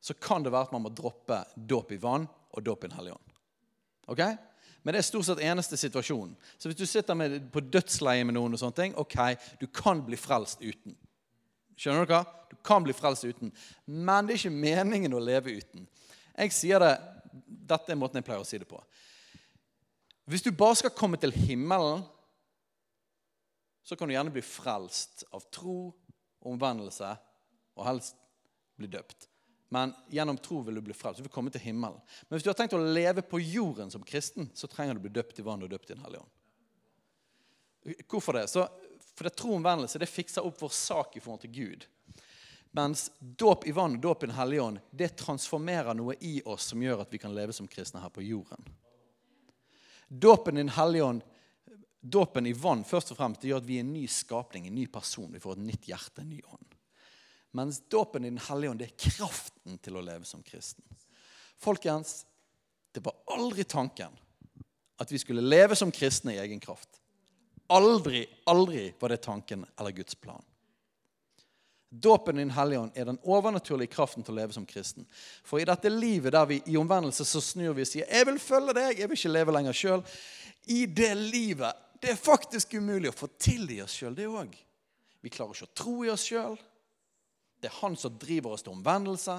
[0.00, 2.96] så kan det være at man må droppe dåp i vann og dåp i Den
[2.98, 3.32] hellige ånd.
[4.12, 4.36] Okay?
[4.86, 6.36] Men det er stort sett eneste situasjonen.
[6.58, 9.16] Så hvis du sitter med, på dødsleie med noen, og sånne ting, ok,
[9.58, 10.94] du kan bli frelst uten.
[11.74, 12.22] Skjønner du hva?
[12.52, 13.50] Du kan bli frelst uten.
[13.84, 15.88] Men det er ikke meningen å leve uten.
[16.36, 16.94] Jeg sier det,
[17.66, 18.78] Dette er måten jeg pleier å si det på.
[20.30, 22.06] Hvis du bare skal komme til himmelen,
[23.82, 25.90] så kan du gjerne bli frelst av tro,
[26.46, 27.14] omvendelse
[27.76, 28.18] og helst
[28.76, 29.28] bli døpt.
[29.68, 31.18] Men gjennom tro vil du bli frelst.
[31.18, 31.98] Du vil komme til himmelen.
[32.28, 35.06] Men hvis du har tenkt å leve på jorden som kristen, så trenger du å
[35.08, 36.32] bli døpt i vann og døpt i Den hellige ånd.
[38.10, 38.46] Hvorfor det?
[38.50, 38.66] Så,
[39.14, 41.86] for det tro og omvendelse det fikser opp vår sak i forhold til Gud.
[42.76, 46.70] Mens dåp i vann og dåp i Den hellige ånd det transformerer noe i oss
[46.72, 48.62] som gjør at vi kan leve som kristne her på jorden.
[50.08, 51.22] Dåpen i Den hellige ånd,
[52.10, 54.74] dåpen i vann først og fremst, det gjør at vi er en ny skapning, en
[54.76, 55.30] ny person.
[55.32, 56.76] Vi får et nytt hjerte, en ny ånd.
[57.56, 60.84] Mens dåpen i Den hellige ånd det er kraften til å leve som kristen.
[61.62, 62.24] Folkens,
[62.92, 64.12] det var aldri tanken
[65.00, 67.00] at vi skulle leve som kristne i egen kraft.
[67.72, 70.44] Aldri, aldri var det tanken eller Guds plan.
[71.90, 75.06] Dåpen i Den hellige ånd er den overnaturlige kraften til å leve som kristen.
[75.44, 78.38] For i dette livet der vi i omvendelse så snur vi og sier 'Jeg vil
[78.38, 80.04] følge deg, jeg vil ikke leve lenger sjøl',
[80.66, 84.52] i det livet Det er faktisk umulig å få til i oss sjøl, det òg.
[85.26, 86.54] Vi klarer ikke å tro i oss sjøl.
[87.58, 89.34] Det er han som driver oss til omvendelse.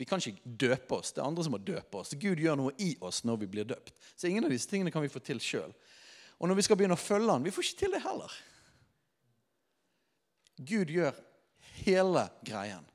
[0.00, 1.10] Vi kan ikke døpe oss.
[1.12, 2.14] Det er andre som må døpe oss.
[2.16, 3.92] Gud gjør noe i oss når vi blir døpt.
[4.16, 5.74] Så ingen av disse tingene kan vi få til sjøl.
[6.38, 8.38] Og når vi skal begynne å følge han, vi får ikke til det heller.
[10.72, 11.20] Gud gjør
[11.82, 12.88] hele greien.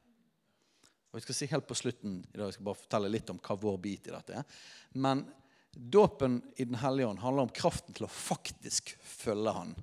[1.12, 3.38] Og Jeg skal si helt på slutten i dag, jeg skal bare fortelle litt om
[3.38, 4.62] hva vår bit i dette er.
[4.98, 5.28] Men
[5.74, 9.76] dåpen i Den hellige ånd handler om kraften til å faktisk følge Han.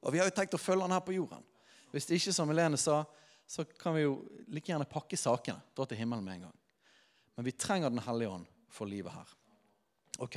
[0.00, 1.42] Og vi har jo tenkt å følge Han her på jorden.
[1.90, 3.02] Hvis det ikke, som Helene sa,
[3.50, 4.14] så kan vi jo
[4.48, 5.62] like gjerne pakke sakene.
[5.74, 6.56] Dra til himmelen med en gang.
[7.34, 9.32] Men vi trenger Den hellige ånd for livet her.
[10.18, 10.36] Ok.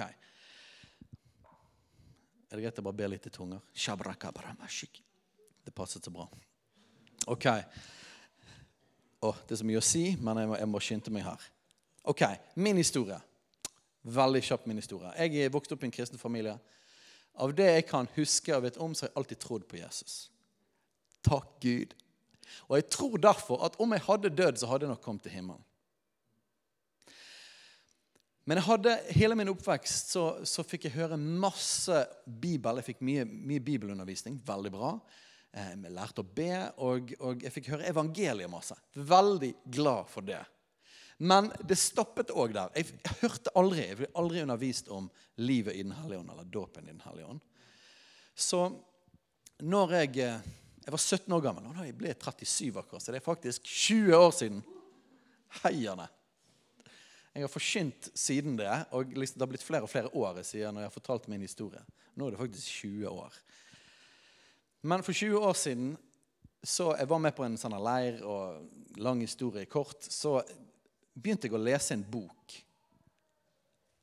[2.53, 3.61] Er det greit å bare be litt i tunger?
[5.63, 6.27] Det passet så bra.
[7.27, 7.45] Ok.
[9.23, 11.45] Oh, det er så mye å si, men jeg må, jeg må skynde meg her.
[12.11, 13.19] Ok, Min historie.
[14.03, 15.13] Veldig kjapp min historie.
[15.15, 16.57] Jeg er vokst opp i en kristen familie.
[17.39, 20.17] Av det jeg kan huske og vet om, så har jeg alltid trodd på Jesus.
[21.25, 21.95] Takk Gud.
[22.67, 25.33] Og jeg tror derfor at om jeg hadde dødd, så hadde jeg nok kommet til
[25.33, 25.63] himmelen.
[28.43, 32.81] Men jeg hadde, hele min oppvekst så, så fikk jeg høre masse bibel.
[32.81, 34.35] Jeg fikk mye, mye bibelundervisning.
[34.43, 34.97] Veldig bra.
[35.53, 36.49] Jeg lærte å be,
[36.83, 38.75] og, og jeg fikk høre evangeliet masse.
[38.97, 40.41] Veldig glad for det.
[41.23, 42.71] Men det stoppet òg der.
[42.75, 45.07] Jeg, jeg, hørte aldri, jeg ble aldri undervist om
[45.39, 47.43] livet i Den hellige ånd eller dåpen i Den hellige ånd.
[48.35, 48.65] Så
[49.63, 50.49] når jeg, eh,
[50.83, 53.69] jeg var 17 år gammel, og da jeg ble 37 akkurat, så det er faktisk
[53.69, 54.59] 20 år siden
[55.61, 56.09] Heierne.
[57.33, 60.75] Jeg har forkynt siden det, og liksom, det har blitt flere og flere år siden
[60.75, 61.81] når jeg har fortalt min historie.
[62.17, 63.37] Nå er det faktisk 20 år.
[64.83, 65.93] Men for 20 år siden
[66.63, 70.37] så jeg var med på en sånn leir, og lang historie kort, så
[71.13, 72.57] begynte jeg å lese en bok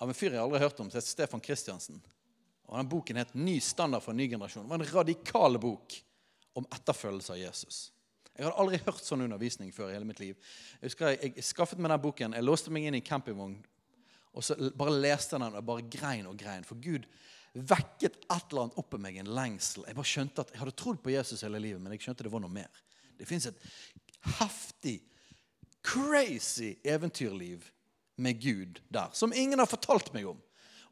[0.00, 2.00] av en fyr jeg aldri har hørt om, som heter Stefan Kristiansen.
[2.70, 4.62] Og den Boken het 'Ny standard for en ny generasjon'.
[4.62, 6.02] Det var en radikal bok
[6.54, 7.92] om etterfølgelse av Jesus.
[8.36, 10.36] Jeg hadde aldri hørt sånn undervisning før i hele mitt liv.
[10.80, 13.58] Jeg husker jeg, jeg skaffet meg den boken, jeg låste meg inn i en campingvogn
[14.32, 16.64] og så bare leste den og bare grein og grein.
[16.64, 17.06] For Gud
[17.54, 19.84] vekket et eller annet opp i meg, en lengsel.
[19.88, 22.32] Jeg bare skjønte at jeg hadde trodd på Jesus hele livet, men jeg skjønte det
[22.32, 22.70] var noe mer.
[23.18, 23.64] Det fins et
[24.38, 25.00] heftig,
[25.82, 27.64] crazy eventyrliv
[28.20, 30.40] med Gud der, som ingen har fortalt meg om.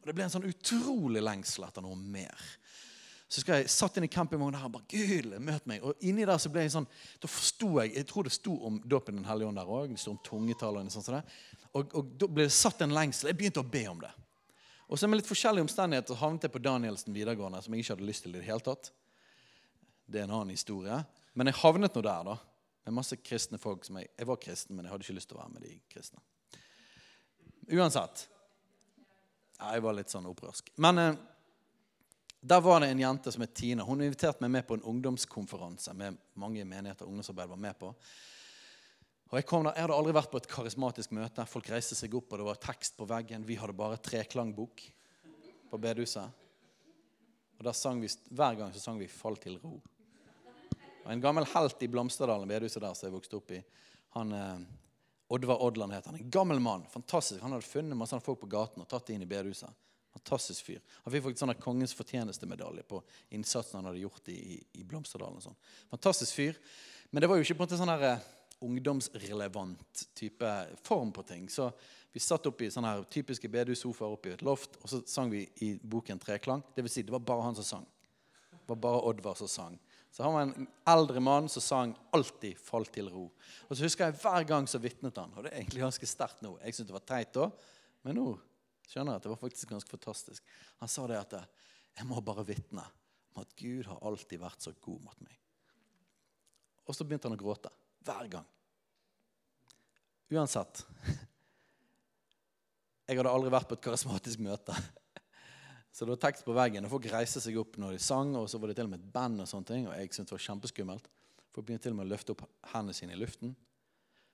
[0.00, 2.36] Og Det ble en sånn utrolig lengsel etter noe mer.
[3.28, 5.82] Så skal jeg satt inn i campingvognen der og bare Gud, møt meg.
[5.84, 6.86] Og inni der så ble jeg sånn
[7.20, 9.92] Da forsto jeg Jeg tror det sto om dåpen i Den hellige ånd der òg.
[9.92, 11.24] Det sto om tungetall og sånn som det.
[11.76, 13.28] Og, og da ble det satt en lengsel.
[13.28, 14.14] Jeg begynte å be om det.
[14.88, 18.08] Og så med litt forskjellige omstendigheter havnet jeg på Danielsen videregående, som jeg ikke hadde
[18.08, 18.88] lyst til i det hele tatt.
[20.08, 20.96] Det er en annen historie.
[21.36, 22.38] Men jeg havnet nå der, da.
[22.88, 25.36] Med masse kristne folk som jeg, jeg var kristen, men jeg hadde ikke lyst til
[25.36, 26.22] å være med de kristne.
[27.68, 28.22] Uansett.
[29.58, 30.70] Ja, jeg var litt sånn opprørsk.
[30.80, 31.18] Men eh,
[32.40, 33.84] der var det en jente som het Tina.
[33.84, 37.92] Hun inviterte meg med på en ungdomskonferanse med mange menigheter og ungdomsarbeid var med på.
[39.28, 41.44] Og jeg, kom der, jeg hadde aldri vært på et karismatisk møte.
[41.52, 43.44] Folk reiste seg opp, og det var tekst på veggen.
[43.44, 44.86] Vi hadde bare treklangbok
[45.68, 46.40] på bedehuset.
[47.60, 49.76] Og der sang vi, Hver gang så sang vi 'Fall til ro'.
[51.08, 53.62] Og En gammel helt i Blomsterdalen, bedehuset der som jeg vokste opp i,
[54.12, 54.58] han, eh,
[55.32, 56.18] Oddvar Odland het han.
[56.20, 56.84] En gammel mann.
[56.92, 57.40] fantastisk.
[57.40, 59.72] Han hadde funnet masse folk på gaten og tatt det inn i bedehuset.
[60.12, 60.80] Fantastisk fyr.
[61.04, 65.36] Han fikk faktisk sånn kongens fortjenestemedalje på innsatsen han hadde gjort i, i, i Blomsterdalen.
[65.36, 65.56] og sånn.
[65.90, 66.60] Fantastisk fyr.
[67.10, 68.20] Men det var jo ikke på en måte sånn her,
[68.60, 70.52] ungdomsrelevant type
[70.84, 71.48] form på ting.
[71.48, 71.70] Så
[72.12, 75.30] vi satt oppe i sånne her typiske bedehussofaer oppe i et loft, og så sang
[75.30, 76.64] vi i boken Treklang.
[76.74, 77.86] Det vil si, det var bare han som sang.
[78.50, 79.78] Det var bare Oddvar som sang.
[80.18, 83.30] Så han var en eldre mann som sang alltid 'Fall til ro'.
[83.70, 85.32] Og så husker jeg Hver gang så vitnet han.
[85.36, 86.58] Og det er egentlig ganske sterkt nå.
[86.58, 87.50] Jeg syntes det var teit da,
[88.02, 88.40] men nå
[88.88, 90.42] skjønner jeg at det var faktisk ganske fantastisk.
[90.80, 91.32] Han sa det at
[91.96, 92.82] 'Jeg må bare vitne
[93.36, 95.38] om at Gud har alltid vært så god mot meg'.
[96.88, 97.70] Og så begynte han å gråte.
[98.02, 98.46] Hver gang.
[100.30, 100.84] Uansett.
[103.06, 104.74] Jeg hadde aldri vært på et karismatisk møte.
[105.92, 108.34] Så det var tekst på veggen, og folk reiste seg opp når de sang.
[108.38, 110.30] Og så var det til og med et band, og sånne ting, og jeg syntes
[110.30, 111.08] det var kjempeskummelt.
[111.54, 113.56] Folk begynte til og med å løfte opp hendene sine i luften.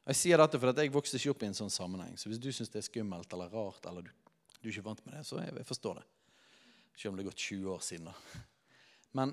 [0.05, 2.19] Og Jeg sier dette fordi jeg vokste ikke opp i en sånn sammenheng.
[2.21, 4.11] Så hvis du syns det er skummelt eller rart, eller du,
[4.59, 6.05] du er ikke vant med det, så jeg, jeg forstår det.
[6.95, 8.11] Selv om det er gått 20 år siden.
[8.11, 8.43] da.
[9.17, 9.33] Men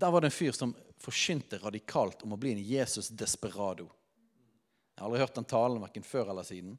[0.00, 3.86] der var det en fyr som forkynte radikalt om å bli en Jesus desperado.
[4.94, 6.74] Jeg har aldri hørt den talen verken før eller siden.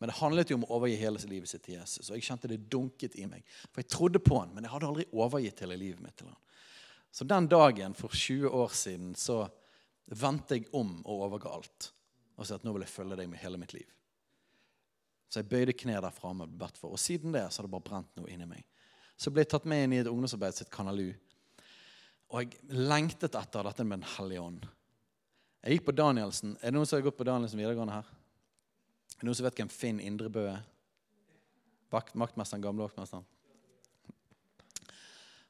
[0.00, 2.08] Men det handlet jo om å overgi hele livet sitt til Jesus.
[2.08, 3.44] Og jeg kjente det dunket i meg.
[3.68, 6.38] For jeg trodde på han, men jeg hadde aldri overgitt hele livet mitt til han.
[7.12, 9.42] Så den dagen for 20 år siden så
[10.06, 11.90] vendte jeg om og overga alt.
[12.38, 13.88] Og sa at nå vil jeg følge deg med hele mitt liv.
[15.30, 16.96] Så jeg bøyde kne der framme og ble bedt for.
[16.96, 18.64] Og siden det så har det bare brent noe inni meg.
[19.20, 21.10] Så ble jeg tatt med inn i et ungdomsarbeid sitt Kanalu.
[22.32, 24.64] Og jeg lengtet etter dette med Den hellige ånd.
[25.60, 26.56] Jeg gikk på Danielsen.
[26.62, 28.10] Er det noen som har gått på Danielsen videregående her?
[29.20, 30.62] Er det noen som vet hvem Finn Indrebø er?
[31.92, 33.26] Maktmesteren, gamle vaktmesteren.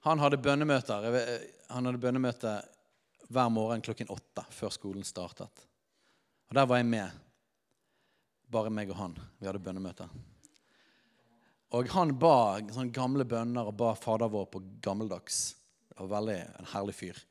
[0.03, 1.07] Han hadde bønnemøter
[1.69, 2.57] Han hadde bønnemøte
[3.31, 5.63] hver morgen klokken åtte før skolen startet.
[6.51, 7.23] Og Der var jeg med.
[8.51, 9.17] Bare meg og han.
[9.39, 10.11] Vi hadde bønnemøter.
[11.79, 15.55] Og han ba sånne gamle bønner og ba Fader vår på gammeldags.
[15.87, 17.25] Det var veldig en herlig fyr.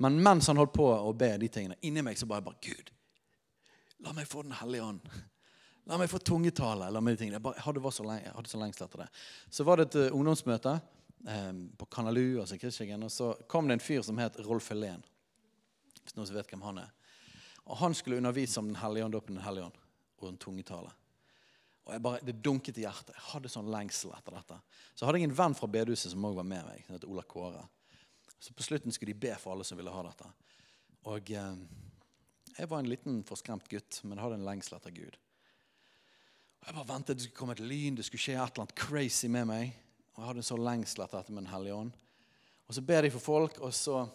[0.00, 2.88] Men mens han holdt på å be de tingene, inni meg så bare, bare Gud,
[4.00, 5.16] la meg få Den hellige ånd.
[5.86, 6.88] La meg få tungetale.
[6.98, 7.38] Meg de tingene.
[7.38, 9.08] Jeg, bare, jeg, hadde så lenge, jeg hadde så lengst etter det.
[9.54, 10.72] Så var det et uh, ungdomsmøte
[11.30, 15.04] eh, på Kanalu, altså og så kom det en fyr som het Rolf Helen.
[16.02, 16.90] Hvis noen vet hvem han er.
[17.66, 19.78] Og Han skulle undervise om Den hellige ånd, dåpen Den hellige ånd
[20.18, 20.90] og en tungetale.
[21.86, 23.14] Og jeg bare, Det dunket i hjertet.
[23.14, 24.58] Jeg hadde sånn lengsel etter dette.
[24.94, 26.84] Så hadde jeg en venn fra bedehuset som også var med meg.
[26.86, 27.66] som Ola Kåre.
[28.40, 30.30] Så På slutten skulle de be for alle som ville ha dette.
[31.04, 31.56] Og eh,
[32.58, 35.18] Jeg var en liten forskremt gutt, men hadde en lengsel etter Gud.
[36.64, 39.28] Jeg bare ventet det skulle komme et lyn, det skulle skje et eller annet crazy
[39.30, 39.74] med meg.
[40.14, 41.92] Og Jeg hadde en så lengsel etter dette med hellige ånd.
[42.66, 44.06] Og Så ber de for folk, og så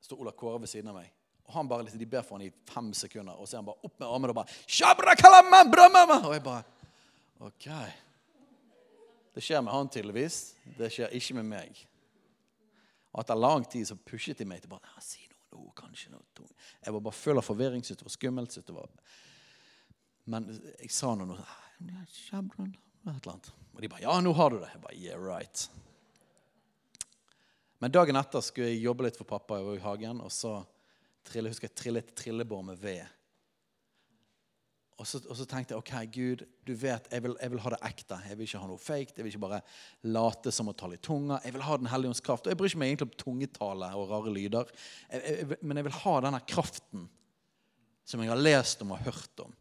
[0.00, 1.10] står Ola Kåre ved siden av meg.
[1.44, 3.84] Og han bare, De ber for han i fem sekunder, og så er han bare
[3.84, 4.54] opp med armene og bare
[6.24, 6.64] Og jeg bare
[7.44, 7.68] OK.
[9.34, 10.54] Det skjer med han tydeligvis.
[10.78, 11.86] Det skjer ikke med meg.
[13.12, 16.48] Og etter lang tid så pushet de meg til bare Si noe nå, kanskje noe.
[16.84, 17.84] Jeg var bare av forvirring.
[17.84, 18.54] Syntes det var skummelt.
[18.54, 18.88] det var
[20.30, 20.48] men
[20.80, 21.36] jeg sa noe
[23.74, 25.68] Og de bare 'Ja, nå har du det.' Jeg bare 'Yeah, right'.
[27.84, 30.20] Men dagen etter skulle jeg jobbe litt for pappa i hagen.
[30.20, 30.64] Og så
[31.26, 33.04] trille, husker jeg trillet trillebår med ved.
[34.94, 37.72] Og så, og så, tenkte jeg ok, Gud, du vet, jeg vil, jeg vil, ha
[37.74, 38.18] det ekte.
[38.28, 39.16] Jeg vil ikke ha noe fake.
[39.16, 39.60] Jeg vil ikke bare
[40.06, 41.40] late som å tale i tunga.
[41.44, 42.46] Jeg vil ha Den hellige ånds kraft.
[42.46, 44.70] Og jeg bryr ikke meg egentlig om tungetale og rare lyder.
[45.10, 47.08] Jeg, men jeg vil ha denne kraften
[48.06, 49.52] som jeg har lest om og hørt om.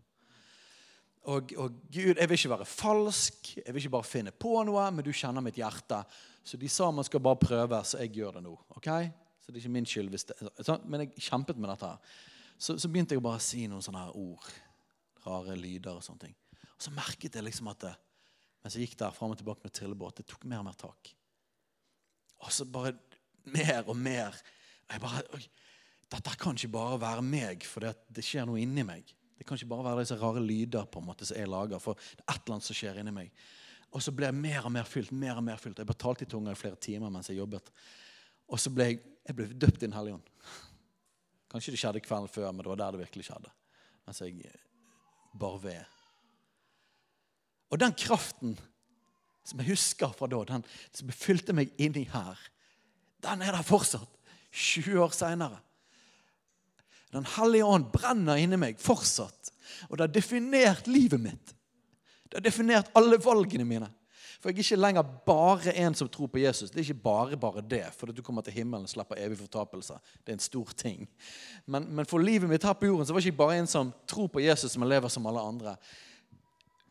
[1.24, 4.90] Og, og, Gud, jeg vil ikke være falsk, jeg vil ikke bare finne på noe,
[4.92, 6.02] men du kjenner mitt hjerte.
[6.44, 8.58] Så de sa man skal bare prøve, så jeg gjør det nå.
[8.76, 8.90] ok?
[9.40, 10.12] Så det er ikke min skyld.
[10.12, 11.94] hvis det, så, Men jeg kjempet med dette.
[12.58, 14.52] Så, så, begynte jeg bare å si noen sånne her ord.
[15.24, 16.36] Rare lyder og sånne ting.
[16.76, 17.94] Og så merket jeg liksom at det,
[18.64, 21.12] mens jeg gikk der fram og tilbake med trillebåt, det tok mer og mer tak.
[22.44, 22.96] Og så bare
[23.48, 24.36] mer og mer.
[24.92, 25.24] Jeg bare,
[26.12, 29.08] Dette kan ikke bare være meg, for det skjer noe inni meg.
[29.38, 31.98] Det kan ikke bare være disse rare lyder på en måte som jeg lager, for
[31.98, 33.32] det er et eller annet som skjer inni meg.
[33.93, 35.12] Og så ble jeg mer og mer fylt.
[35.12, 35.80] mer og mer fylt.
[35.80, 37.69] Jeg betalte i tunga i flere timer mens jeg jobbet.
[38.50, 40.30] Og så ble jeg, jeg ble døpt i Den hellige ånd.
[41.54, 43.52] Kanskje det skjedde kvelden før, men det var der det virkelig skjedde.
[44.08, 44.54] Mens jeg
[45.39, 45.84] bar ved.
[47.69, 48.58] Og den kraften
[49.43, 50.65] som jeg husker fra da, den
[50.96, 52.39] som fylte meg inni her,
[53.24, 54.10] den er der fortsatt.
[54.54, 55.58] 20 år seinere.
[57.13, 59.52] Den hellige ånd brenner inni meg fortsatt.
[59.89, 61.54] Og det har definert livet mitt.
[62.30, 63.89] Det har definert alle valgene mine.
[64.43, 66.71] For jeg er ikke lenger bare en som tror på Jesus.
[66.71, 69.38] Det er ikke bare bare det, for at du kommer til himmelen og slipper evig
[69.39, 69.95] fortapelse.
[70.19, 71.06] Det er en stor ting.
[71.65, 73.93] Men, men, for livet mitt her på jorden så var jeg ikke bare en som
[74.10, 75.78] tror på Jesus, som lever som alle andre.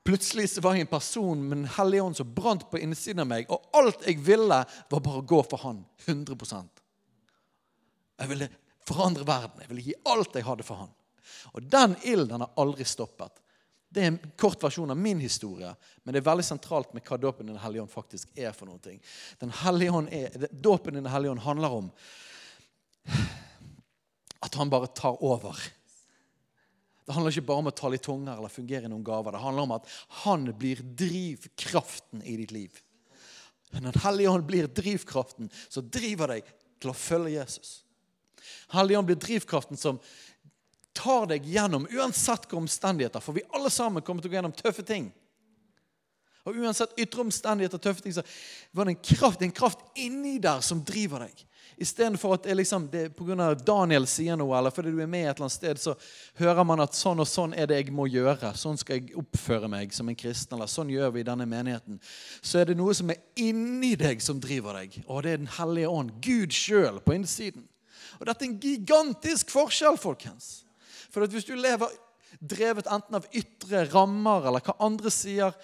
[0.02, 3.28] Plutselig så var jeg en person med en hellig ånd som brant på innsiden av
[3.35, 5.85] meg, og alt jeg ville, var bare å gå for Han.
[6.06, 6.82] 100%
[8.22, 8.48] Jeg ville
[8.88, 9.62] forandre verden.
[9.62, 10.92] Jeg ville gi alt jeg hadde for Han.
[11.57, 13.42] Og den ilden har aldri stoppet.
[13.92, 15.68] Det er en kort versjon av min historie,
[16.03, 18.71] men det er veldig sentralt med hva dåpen i Den hellige ånd faktisk er for
[18.71, 18.95] noe.
[19.40, 21.90] Den hellige ånd er, Dåpen i Den hellige ånd handler om
[24.42, 25.61] at han bare tar over.
[27.05, 29.35] Det handler ikke bare om å tale i tunger eller fungere i noen gaver.
[29.35, 29.92] Det handler om at
[30.25, 32.81] han blir drivkraften i ditt liv.
[33.73, 36.49] Når Den hellige ånd blir drivkraften, så driver deg
[36.81, 37.83] til å følge Jesus.
[38.74, 40.00] Hellige ånd blir drivkraften som
[40.92, 43.22] tar deg gjennom uansett hvilke omstendigheter.
[43.24, 45.11] For vi alle sammen kommer til å gå gjennom tøffe ting.
[46.42, 48.24] Og uansett ytre omstendigheter tøffe ting, så
[48.74, 51.44] var det en kraft, en kraft inni der som driver deg.
[51.83, 53.55] Istedenfor at det, liksom, det pga.
[53.55, 55.94] Daniel sier noe, eller fordi du er med et eller annet sted, så
[56.38, 58.52] hører man at sånn og sånn er det jeg må gjøre.
[58.59, 60.57] Sånn skal jeg oppføre meg som en kristen.
[60.59, 62.00] eller sånn gjør vi i denne menigheten.
[62.42, 64.98] Så er det noe som er inni deg, som driver deg.
[65.07, 66.12] Og det er Den hellige ånd.
[66.20, 67.68] Gud sjøl på innsiden.
[68.20, 70.62] Og dette er en gigantisk forskjell, folkens.
[71.12, 71.92] For hvis du lever
[72.40, 75.55] drevet enten av ytre rammer eller hva andre sier,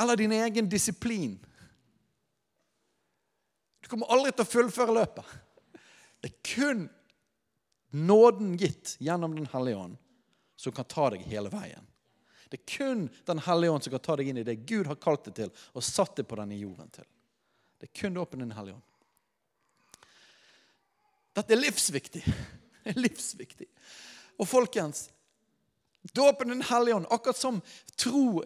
[0.00, 1.38] eller din egen disiplin
[3.80, 5.30] Du kommer aldri til å fullføre løpet.
[6.20, 6.82] Det er kun
[7.90, 9.96] nåden gitt gjennom Den hellige ånd
[10.60, 11.86] som kan ta deg hele veien.
[12.52, 15.00] Det er kun Den hellige ånd som kan ta deg inn i det Gud har
[15.00, 17.08] kalt deg til og satt deg på denne jorden til.
[17.80, 18.86] Det er kun åpne Den hellige ånd.
[21.40, 22.24] Dette er livsviktig.
[22.84, 23.66] Det er livsviktig.
[24.40, 25.08] Og folkens,
[26.16, 27.58] dåpen Den hellige ånd, akkurat som
[28.00, 28.40] tro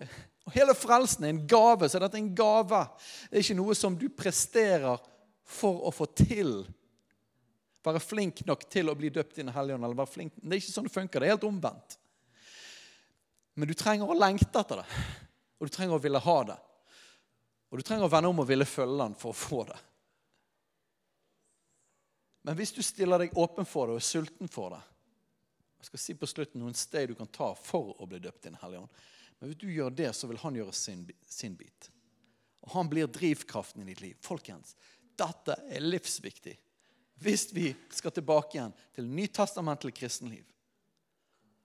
[0.45, 2.83] og hele frelsen er en gave, så er dette en gave.
[3.31, 5.01] Det er ikke noe som du presterer
[5.49, 6.59] for å få til.
[7.85, 9.85] Være flink nok til å bli døpt i Den hellige ånd.
[9.85, 10.35] eller være flink.
[10.37, 11.21] Det er ikke sånn det funker.
[11.21, 11.97] Det er helt omvendt.
[13.55, 15.03] Men du trenger å lengte etter det,
[15.61, 16.57] og du trenger å ville ha det.
[17.71, 19.79] Og du trenger å vende om og ville følge den for å få det.
[22.45, 24.83] Men hvis du stiller deg åpen for det og er sulten for det,
[25.81, 28.51] jeg skal si på slutten noen steg du kan ta for å bli døpt i
[28.51, 29.01] Den hellige ånd.
[29.39, 31.91] Men hvis du gjør det, så vil han gjøre sin, sin bit.
[32.65, 34.15] Og han blir drivkraften i ditt liv.
[34.25, 34.73] Folkens,
[35.17, 36.55] dette er livsviktig.
[37.21, 40.47] Hvis vi skal tilbake igjen til nytestamentlig kristenliv,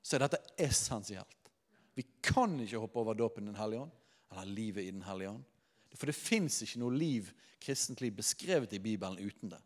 [0.03, 1.51] så er dette essensielt.
[1.95, 3.95] Vi kan ikke hoppe over dåpen i Den hellige ånd
[4.31, 5.47] eller livet i Den hellige ånd.
[5.95, 9.63] For det fins ikke noe liv, kristent liv beskrevet i Bibelen uten det.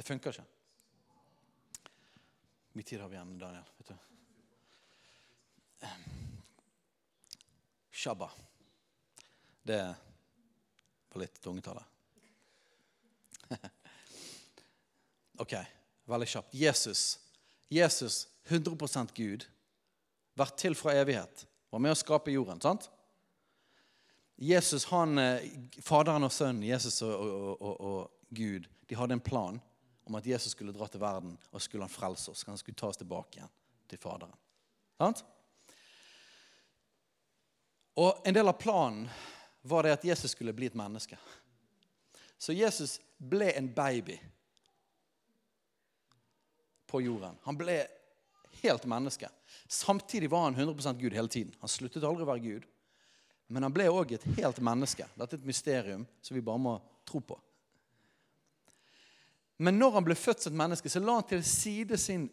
[0.00, 0.42] Det funker ikke.
[2.70, 3.66] Hvor mye tid har vi igjen, Daniel?
[3.76, 3.96] Vet du?
[7.92, 8.30] Shabba.
[9.68, 9.82] Det
[11.12, 11.84] var litt tungetale.
[15.44, 15.54] ok,
[16.08, 16.56] veldig kjapt.
[16.56, 17.04] Jesus.
[17.68, 19.44] Jesus, 100% Gud,
[20.32, 21.44] vært til fra evighet.
[21.68, 22.64] Var med å skape jorden.
[22.64, 22.88] sant?
[24.40, 25.50] Jesus, han, eh,
[25.84, 29.60] Faderen og Sønnen, Jesus og, og, og, og Gud, de hadde en plan
[30.10, 32.42] om at Jesus skulle dra til verden og skulle han frelse oss.
[32.48, 33.52] Han skulle ta oss tilbake igjen
[33.90, 34.34] til Faderen.
[34.98, 35.22] Sant?
[37.94, 39.06] Og En del av planen
[39.62, 41.18] var det at Jesus skulle bli et menneske.
[42.40, 44.16] Så Jesus ble en baby
[46.90, 47.36] på jorden.
[47.44, 47.82] Han ble
[48.62, 49.28] helt menneske.
[49.68, 51.54] Samtidig var han 100 Gud hele tiden.
[51.60, 52.66] Han sluttet aldri å være Gud.
[53.46, 55.06] Men han ble òg et helt menneske.
[55.14, 56.74] Dette er et mysterium som vi bare må
[57.06, 57.38] tro på.
[59.60, 62.28] Men når han ble født som et menneske, så la han til side sin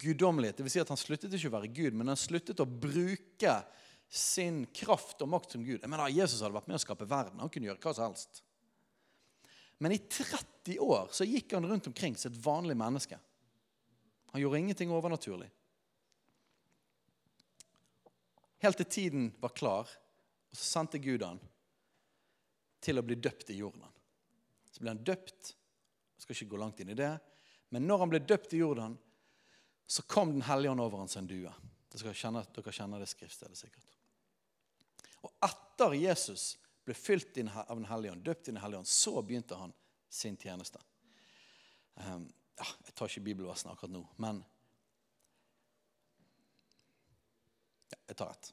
[0.00, 0.62] guddommelighet.
[0.64, 3.58] Vil si at han sluttet ikke å være Gud, men han sluttet å bruke
[4.08, 5.82] sin kraft og makt som Gud.
[5.82, 7.42] Jeg mener, Jesus hadde vært med å skape verden.
[7.42, 8.40] Han kunne gjøre hva som helst.
[9.78, 13.20] Men i 30 år så gikk han rundt omkring som et vanlig menneske.
[14.32, 15.50] Han gjorde ingenting overnaturlig.
[18.64, 19.92] Helt til tiden var klar,
[20.50, 21.38] og så sendte Gud han
[22.82, 23.84] til å bli døpt i jorden.
[24.72, 25.52] Så ble han døpt.
[26.18, 27.12] Jeg skal ikke gå langt inn i det.
[27.70, 28.96] Men når han ble døpt i Jordan,
[29.86, 31.52] så kom Den hellige ånd over ham som en due.
[31.88, 33.94] Dere kjenner, dere kjenner det skriftstedet sikkert.
[35.24, 36.50] Og etter Jesus
[36.84, 39.72] ble fylt av Den hellige ånd, døpt i Den hellige ånd, så begynte han
[40.10, 40.82] sin tjeneste.
[41.94, 42.26] Um,
[42.58, 44.42] ja, jeg tar ikke bibelversene akkurat nå, men
[47.88, 48.52] ja, Jeg tar ett.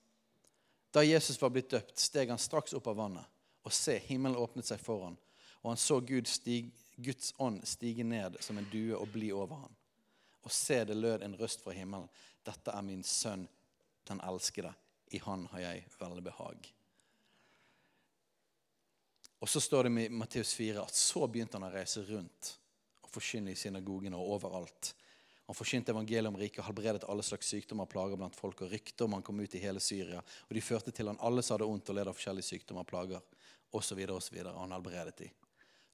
[0.95, 3.31] Da Jesus var blitt døpt, steg han straks opp av vannet.
[3.65, 5.17] Og se, himmelen åpnet seg foran,
[5.63, 9.65] og han så Gud stig, Guds ånd stige ned som en due og bli over
[9.65, 9.75] ham.
[10.45, 12.09] Og se, det lød en røst fra himmelen.
[12.45, 13.47] Dette er min sønn,
[14.07, 14.73] den elskede.
[15.13, 16.69] I han har jeg velbehag.
[19.39, 22.53] Og så står det i Matteus 4 at så begynte han å reise rundt
[23.03, 24.93] og forkynne i synagogene og overalt.
[25.45, 28.63] Han forkynte evangeliet om riket og helbredet alle slags sykdommer og plager blant folk.
[28.65, 30.23] og Rykter om han kom ut i hele Syria.
[30.47, 32.89] Og de førte til han alle som hadde ondt og led av forskjellige sykdommer og
[32.89, 33.27] plager.
[33.77, 35.29] Og så videre, og så videre, og han helbredet de.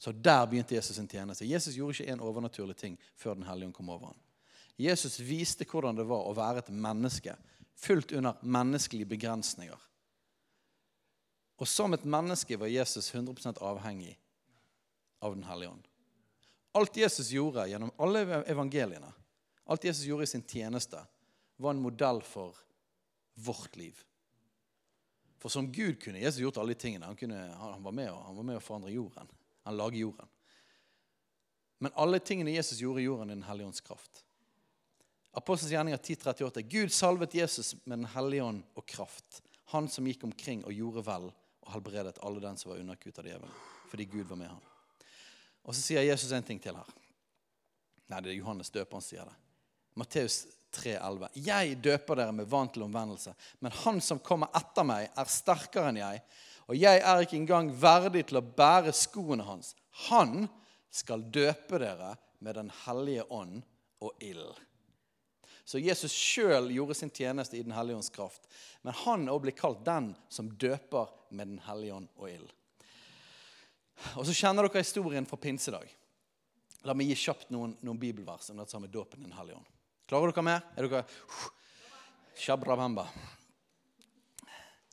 [0.02, 1.46] Så der begynte Jesus sin tjeneste.
[1.46, 4.20] Jesus gjorde ikke en overnaturlig ting før Den hellige ånd kom over ham.
[4.82, 7.36] Jesus viste hvordan det var å være et menneske
[7.78, 9.78] fullt under menneskelige begrensninger.
[11.62, 14.16] Og som et menneske var Jesus 100% avhengig
[15.22, 15.86] av Den hellige ånd.
[16.74, 19.12] Alt Jesus gjorde gjennom alle evangeliene,
[19.70, 20.98] alt Jesus gjorde i sin tjeneste,
[21.62, 22.58] var en modell for
[23.38, 24.02] vårt liv.
[25.38, 27.06] For som Gud kunne Jesus gjort alle de tingene.
[27.06, 29.30] Han, kunne, han, var med, han var med å forandre jorden.
[29.64, 30.28] Han lager jorden.
[31.82, 34.26] Men alle tingene Jesus gjorde, gjorde han i Den hellige ånds kraft.
[35.32, 36.62] Apostels gjerninger 10.38.
[36.62, 39.42] Gud salvet Jesus med Den hellige ånd og kraft.
[39.74, 41.30] Han som gikk omkring og gjorde vel
[41.62, 43.60] og helbredet alle den som var underkutt av djevelen.
[43.90, 44.62] Fordi Gud var med ham.
[45.64, 46.98] Og så sier Jesus en ting til her.
[48.12, 49.38] Nei, det er Johannes døperen sier det.
[50.00, 50.44] Matteus
[50.76, 51.28] 3,11.
[51.44, 55.92] Jeg døper dere med vann til omvendelse, men han som kommer etter meg, er sterkere
[55.92, 56.22] enn jeg.
[56.70, 59.74] Og jeg er ikke engang verdig til å bære skoene hans.
[60.10, 60.46] Han
[60.92, 63.62] skal døpe dere med Den hellige ånd
[64.02, 64.60] og ild.
[65.66, 68.48] Så Jesus sjøl gjorde sin tjeneste i Den hellige ånds kraft.
[68.82, 72.50] Men han òg blir kalt den som døper med Den hellige ånd og ild.
[74.18, 75.86] Og så kjenner dere historien fra pinsedag.
[76.90, 79.70] La meg gi kjapt noen, noen bibelvers om dette med dåpen i Den hellige ånd.
[80.10, 80.66] Klarer dere mer?
[80.76, 81.06] Er dere
[82.42, 83.06] Shabrabamba.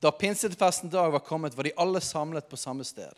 [0.01, 3.15] Da pinsefesten dag var kommet, var de alle samlet på samme sted.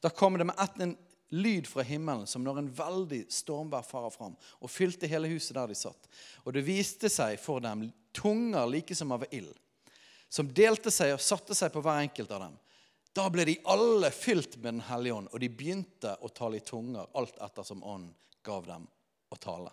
[0.00, 0.96] Da kom det med ett en
[1.32, 5.70] lyd fra himmelen som når en veldig stormvær farer fram, og fylte hele huset der
[5.70, 6.08] de satt.
[6.44, 9.54] Og det viste seg for dem tunger like som av ild,
[10.28, 12.58] som delte seg og satte seg på hver enkelt av dem.
[13.12, 16.64] Da ble de alle fylt med Den hellige ånd, og de begynte å tale i
[16.64, 18.86] tunger alt etter som ånden gav dem
[19.32, 19.72] å tale.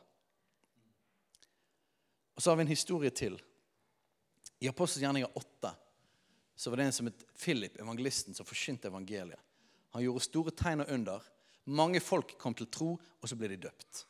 [2.35, 3.35] Og Så har vi en historie til.
[4.59, 5.71] I Apostels gjerninger 8
[6.59, 9.39] så var det en som het Philip, evangelisten, som forkynte evangeliet.
[9.95, 11.27] Han gjorde store tegn og under.
[11.71, 14.01] Mange folk kom til tro, og så ble de døpt.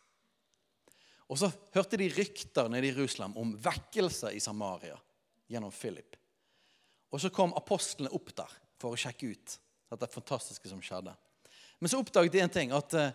[1.29, 4.97] Og Så hørte de rykter nede i Jerusalem om vekkelse i Samaria
[5.45, 6.17] gjennom Philip.
[7.13, 9.59] Og Så kom apostlene opp der for å sjekke ut
[9.93, 11.13] dette fantastiske som skjedde.
[11.77, 13.13] Men så oppdaget de en ting, at uh,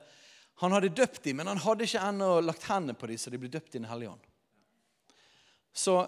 [0.63, 3.43] han hadde døpt dem, men han hadde ikke ennå lagt hendene på dem, så de
[3.43, 4.33] ble døpt i Den hellige ånd.
[5.75, 5.99] Så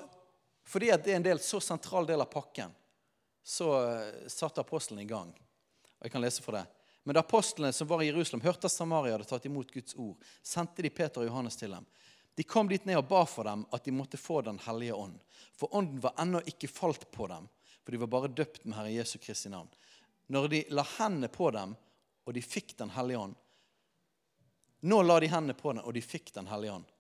[0.62, 2.70] fordi det er en del, så sentral del av pakken,
[3.46, 5.30] så uh, satte apostelen i gang.
[5.96, 6.64] Og jeg kan lese for det.
[7.06, 10.18] Men da apostlene som var i Jerusalem, hørte at Samaria hadde tatt imot Guds ord,
[10.42, 11.86] sendte de Peter og Johannes til dem.
[12.34, 15.14] De kom dit ned og ba for dem at de måtte få Den hellige ånd.
[15.54, 17.46] For ånden var ennå ikke falt på dem,
[17.84, 19.70] for de var bare døpt med Herre Jesu Kristi navn.
[20.26, 21.76] Når de la hendene på dem,
[22.26, 23.38] og de fikk Den hellige ånd
[24.90, 26.90] Nå la de hendene på dem, og de fikk Den hellige ånd.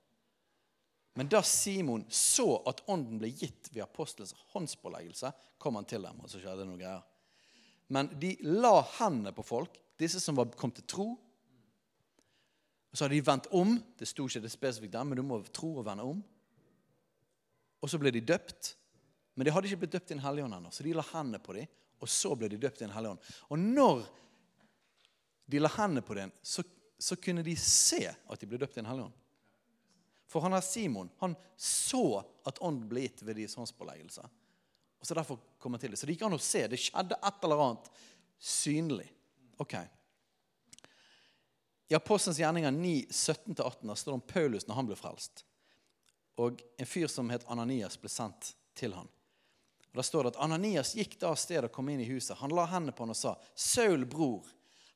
[1.16, 6.18] Men da Simon så at ånden ble gitt ved apostelens håndspåleggelse, kom han til dem,
[6.20, 7.04] og så skjedde det noe greier.
[7.88, 11.06] Men de la hendene på folk, disse som var kommet til tro.
[12.90, 13.76] Og så hadde de vendt om.
[13.96, 16.20] Det sto ikke det spesifikt der, men du må tro og vende om.
[17.80, 18.74] Og så ble de døpt.
[19.36, 21.40] Men de hadde ikke blitt døpt i Den hellige ånd ennå, så de la hendene
[21.44, 21.68] på dem,
[22.00, 23.34] og så ble de døpt i Den hellige ånd.
[23.52, 24.06] Og når
[25.52, 26.64] de la hendene på dem, så,
[26.98, 29.22] så, kunne de se at de ble døpt i Den hellige ånd.
[30.26, 34.26] For han her Simon han så at ånden ble gitt ved deres håndspåleggelse.
[35.00, 35.98] Og Så derfor kom han til det.
[36.00, 36.64] Så det gikk an å se.
[36.66, 37.90] Det skjedde et eller annet
[38.42, 39.06] synlig.
[39.62, 39.76] Ok.
[41.88, 45.44] I Apostelens gjerninger 9, 17-18 står det om Paulus når han ble frelst.
[46.42, 49.06] Og en fyr som het Ananias, ble sendt til han.
[49.92, 52.36] Og Da står det at Ananias gikk da av sted og kom inn i huset.
[52.42, 54.44] Han la hendene på han og sa, 'Saul, bror,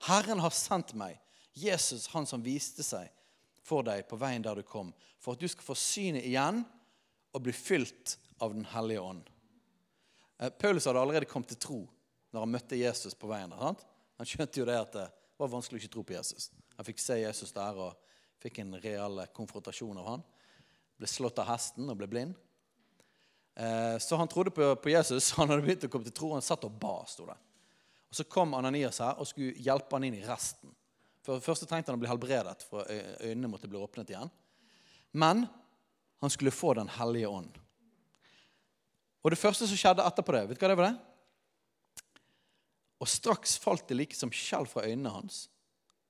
[0.09, 1.21] Herren har sendt meg,
[1.55, 3.09] Jesus, han som viste seg
[3.71, 4.91] for deg på veien der du kom,
[5.23, 6.65] for at du skal få synet igjen
[7.31, 9.31] og bli fylt av Den hellige ånd.'
[10.41, 11.81] Eh, Paulus hadde allerede kommet til tro
[12.33, 13.53] når han møtte Jesus på veien.
[13.53, 13.83] Sant?
[14.17, 15.09] Han skjønte jo det at det,
[15.41, 16.51] var vanskelig å ikke tro på Jesus.
[16.77, 20.25] Han fikk se Jesus der og fikk en real konfrontasjon av han.
[21.01, 22.35] Ble slått av hesten og ble blind.
[23.57, 25.31] Eh, så han trodde på, på Jesus.
[25.39, 26.35] Han hadde begynt å komme til tro.
[26.37, 27.37] Han satt og ba, sto det.
[28.11, 30.73] Og Så kom Ananias her og skulle hjelpe han inn i resten.
[31.25, 34.31] For det første trengte han å bli helbredet, for øynene måtte bli åpnet igjen.
[35.13, 35.45] Men
[36.21, 37.59] han skulle få Den hellige ånd.
[39.21, 40.91] Og det første som skjedde etterpå det, vet du hva det var?
[40.91, 40.99] det?
[43.01, 45.49] Og straks falt det like som skjell fra øynene hans,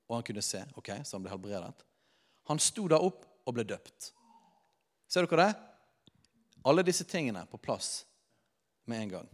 [0.09, 0.63] og han kunne se.
[0.75, 1.85] ok, Så han ble helbredet.
[2.51, 4.13] Han sto da opp og ble døpt.
[5.11, 5.55] Ser dere det?
[6.67, 8.05] Alle disse tingene på plass
[8.87, 9.29] med en gang.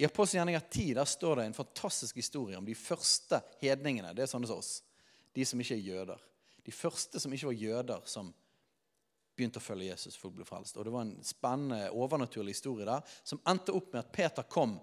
[0.00, 4.14] I Apostelgjerninga 10 der står det en fantastisk historie om de første hedningene.
[4.16, 4.78] Det er sånne som oss.
[5.36, 6.22] De som ikke er jøder.
[6.64, 8.30] De første som ikke var jøder, som
[9.36, 10.16] begynte å følge Jesus.
[10.16, 10.78] folk ble frelst.
[10.80, 14.78] Og Det var en spennende, overnaturlig historie der som endte opp med at Peter kom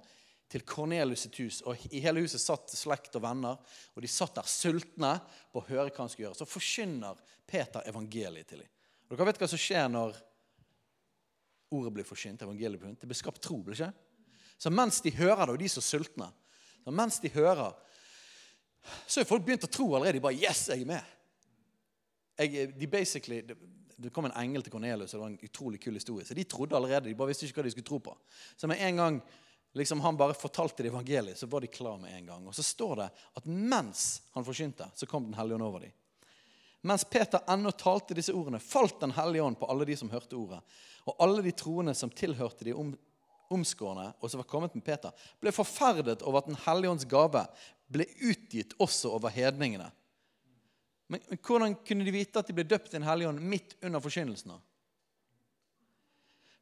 [0.53, 1.61] til Kornelius sitt hus.
[1.65, 3.57] og I hele huset satt slekt og venner,
[3.95, 5.15] og de satt der sultne
[5.51, 6.38] på å høre hva han skulle gjøre.
[6.43, 8.70] Så forkynner Peter evangeliet til dem.
[9.09, 10.13] Og Dere vet hva som skjer når
[11.74, 12.45] ordet blir forkynt?
[12.45, 12.93] evangeliet blir.
[13.01, 13.63] Det blir skapt tro.
[13.63, 14.07] blir det ikke?
[14.58, 16.32] Så mens de hører det, og de er så sultne
[16.88, 17.74] så Mens de hører,
[19.08, 20.14] så har folk begynt å tro allerede.
[20.16, 21.10] De bare 'Yes, jeg er med'.
[22.38, 23.58] Jeg, de basically, det,
[23.97, 26.26] det kom en engel til Cornelius, og det var en utrolig kul historie.
[26.26, 27.10] Så de trodde allerede.
[27.10, 28.18] De bare visste ikke hva de skulle tro på.
[28.55, 29.22] Så med en gang
[29.74, 32.47] liksom, han bare fortalte det evangeliet, så var de klar med en gang.
[32.47, 35.91] Og så står det at mens han forkynte, så kom Den hellige ånd over dem.
[36.82, 40.36] Mens Peter ennå talte disse ordene, falt Den hellige ånd på alle de som hørte
[40.36, 40.62] ordet.
[41.03, 42.95] Og alle de troende som tilhørte de om,
[43.53, 47.45] omskårne, og som var kommet med Peter, ble forferdet over at Den hellige ånds gave
[47.87, 49.89] ble utgitt også over hedningene.
[51.07, 53.77] Men, men, hvordan kunne de vite at de ble døpt i Den hellige ånd midt
[53.81, 54.57] under forkynnelsen?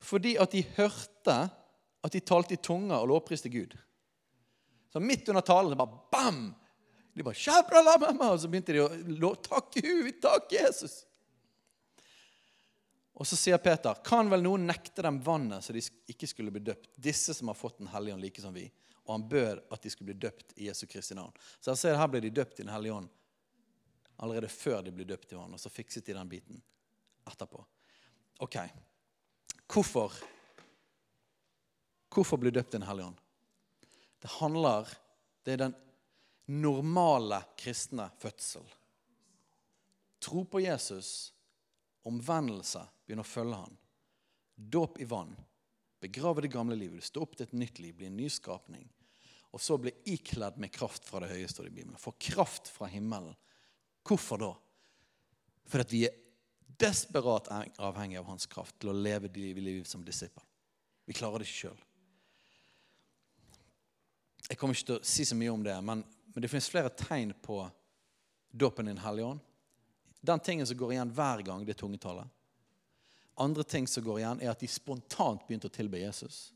[0.05, 1.37] Fordi at de hørte
[2.05, 3.73] at de talte i tunger og lovpriste Gud.
[4.93, 6.43] Så midt under talen så bare bam!
[7.15, 7.39] De bare
[8.35, 11.05] Og så begynte de å takke Gud, takke Jesus.
[13.15, 16.65] Og så sier Peter, kan vel noen nekte dem vannet så de ikke skulle bli
[16.67, 16.89] døpt?
[16.99, 18.65] Disse som har fått Den hellige ånd like som vi.
[19.05, 21.31] Og han bød at de skulle bli døpt i Jesu Kristi navn.
[21.59, 23.07] Så jeg ser her ble de døpt i Den hellige ånd
[24.17, 25.53] allerede før de ble døpt i vann.
[25.55, 26.59] Og så fikset de den biten
[27.27, 27.63] etterpå.
[28.43, 28.57] Ok,
[29.71, 30.15] hvorfor
[32.15, 33.17] Hvorfor bli døpt i Den hellige ånd?
[34.19, 34.87] Det handler
[35.43, 35.75] Det er den
[36.45, 38.63] normale kristne fødsel.
[40.19, 41.33] Tro på Jesus,
[42.03, 43.77] omvendelse, begynne å følge han.
[44.55, 45.35] Dåp i vann.
[46.01, 47.03] Begrave det gamle livet.
[47.03, 48.85] Stå opp til et nytt liv, bli en ny skapning.
[49.55, 51.99] Og så bli ikledd med kraft fra det høye, står det i Bibelen.
[52.01, 53.35] Få kraft fra himmelen.
[54.05, 54.51] Hvorfor da?
[55.71, 56.17] Fordi vi er
[56.79, 57.47] desperat
[57.79, 60.43] avhengig av hans kraft til å leve livet som disippel.
[61.05, 61.81] Vi klarer det ikke sjøl.
[64.49, 66.03] Jeg kommer ikke til å si så mye om det, men,
[66.33, 67.63] men det finnes flere tegn på
[68.51, 69.45] dåpen i Den hellige ånd.
[70.25, 72.29] Den tingen som går igjen hver gang, det er tungetallet.
[73.35, 76.53] Andre ting som går igjen, er at de spontant begynte å tilbe Jesus.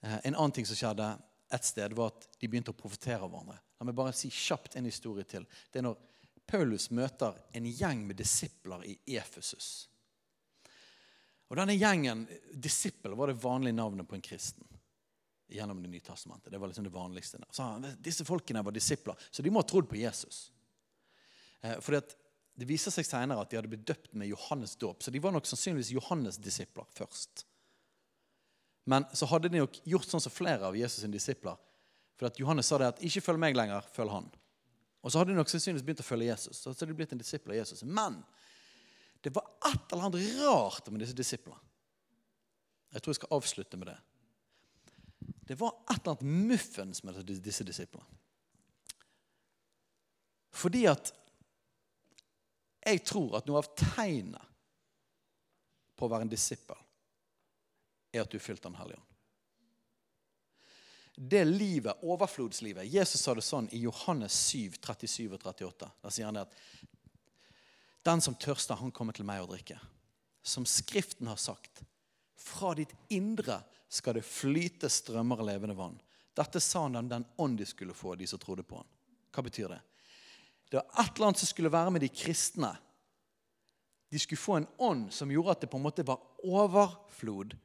[0.00, 1.08] Eh, en annen ting som skjedde
[1.56, 3.58] et sted, var at de begynte å profetere av hverandre.
[3.78, 5.46] La meg bare si kjapt en historie til.
[5.70, 5.98] Det er når
[6.46, 9.88] Paulus møter en gjeng med disipler i Efesus.
[11.46, 14.64] Og Denne gjengen, disippel, var det vanlige navnet på en kristen
[15.48, 16.50] gjennom Det nye testamentet.
[16.50, 17.38] Det var liksom det vanligste.
[17.54, 17.66] Så
[18.02, 20.48] disse folkene var disipler, så de må ha trodd på Jesus.
[21.62, 22.25] Fordi fordi
[22.56, 25.02] Det viser seg senere at de hadde blitt døpt med Johannes dåp.
[25.04, 27.44] Så de var nok sannsynligvis Johannes' disipler først.
[28.88, 31.58] Men så hadde de nok gjort sånn som flere av Jesus' sine disipler.
[32.16, 34.30] For at Johannes sa det at 'ikke følg meg lenger, følg han'.
[35.02, 36.56] Og så hadde de nok sannsynligvis begynt å følge Jesus.
[36.56, 37.82] Så hadde de blitt en disippel av Jesus.
[37.82, 38.24] Men
[39.22, 41.60] det var et eller annet rart med disse disiplene.
[42.92, 43.98] Jeg tror jeg skal avslutte med det.
[45.46, 48.06] Det var et eller annet muffens med disse disiplene.
[50.56, 51.12] Fordi at
[52.86, 54.54] jeg tror at noe av tegnet
[55.96, 56.78] på å være en disippel
[58.12, 59.12] er at du er fylt av Den hellige ånd.
[61.16, 65.88] Det livet, overflodslivet Jesus sa det sånn i Johannes 7, 37 og 38.
[66.04, 66.58] Da sier han det at
[68.06, 69.78] den som tørster, han kommer til meg å drikke.
[70.44, 71.80] Som Skriften har sagt.
[72.36, 75.96] Fra ditt indre skal det flyte strømmer av levende vann.
[76.36, 78.92] Dette sa han om den ånd de skulle få, de som trodde på han.
[79.32, 79.80] Hva betyr det?
[80.70, 82.72] Det var et eller annet som skulle være med de kristne.
[84.10, 87.56] De skulle få en ånd som gjorde at det på en måte var overflod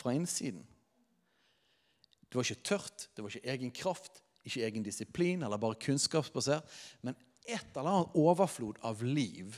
[0.00, 0.64] fra innsiden.
[2.28, 6.68] Det var ikke tørt, det var ikke egen kraft, ikke egen disiplin eller bare kunnskapsbasert,
[7.00, 7.16] men
[7.48, 9.56] et eller annet overflod av liv.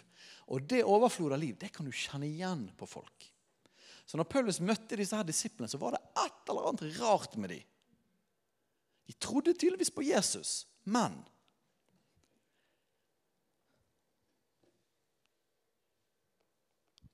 [0.50, 3.26] Og det overflod av liv det kan du kjenne igjen på folk.
[4.06, 7.52] Så når Paulus møtte disse her disiplene, så var det et eller annet rart med
[7.54, 7.66] dem.
[9.06, 11.18] De trodde tydeligvis på Jesus, men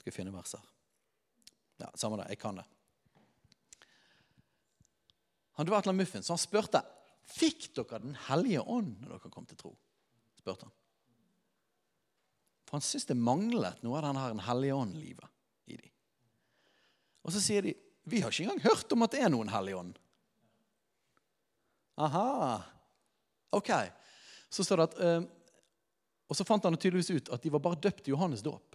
[0.07, 0.62] Skal finne verser.
[1.82, 2.28] Ja, Samme det.
[2.30, 2.64] Jeg kan det.
[5.59, 6.82] Han var et eller annet muffins, så han spurte
[7.26, 9.72] fikk dere Den hellige ånd når dere kom til tro.
[10.38, 10.74] spurte han.
[12.68, 15.90] For han syntes det manglet noe av denne Den hellige ånd-livet i dem.
[17.26, 17.74] Og så sier de
[18.07, 19.98] vi har ikke engang hørt om at det er noen hellig ånd.
[21.98, 22.62] Aha.
[23.59, 23.74] Ok.
[24.54, 25.22] Så står det at eh,
[26.30, 28.66] Og så fant han tydeligvis ut at de var bare døpt i Johannes dåp.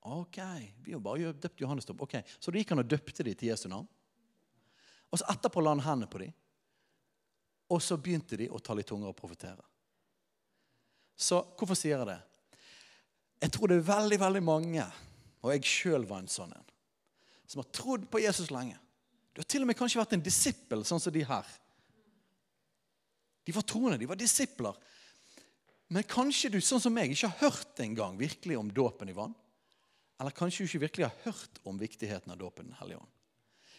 [0.00, 0.38] Ok,
[0.84, 2.06] vi har bare døpt Johannes opp.
[2.06, 3.88] Ok, Så da gikk han og døpte dem til Jesu navn.
[5.10, 6.32] Og så etterpå la han hendene på dem.
[7.70, 9.62] Og så begynte de å tale i tunger og profetere.
[11.20, 12.20] Så hvorfor sier jeg det?
[13.44, 14.84] Jeg tror det er veldig veldig mange,
[15.40, 16.66] og jeg sjøl var en sånn en,
[17.48, 18.76] som har trodd på Jesus lenge.
[19.32, 21.46] Du har til og med kanskje vært en disippel, sånn som de her.
[23.46, 24.76] De var troende, de var disipler.
[25.90, 29.34] Men kanskje du, sånn som meg, ikke har hørt engang virkelig om dåpen i vann.
[30.20, 33.16] Eller kanskje du ikke virkelig har hørt om viktigheten av dåpen Den hellige ånd.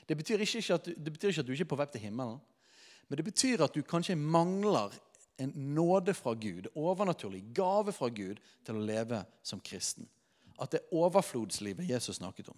[0.08, 2.40] Det betyr, ikke at, det betyr ikke at du ikke er på vei til himmelen,
[3.08, 4.96] men det betyr at du kanskje mangler
[5.42, 10.10] en nåde fra Gud, overnaturlig gave fra Gud, til å leve som kristen.
[10.62, 12.58] At det er overflodslivet Jesus snakket om,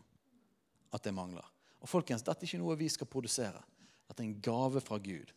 [0.94, 1.46] at det mangler.
[1.84, 3.62] Og folkens, Dette er ikke noe vi skal produsere.
[4.08, 5.32] Dette er en gave fra Gud.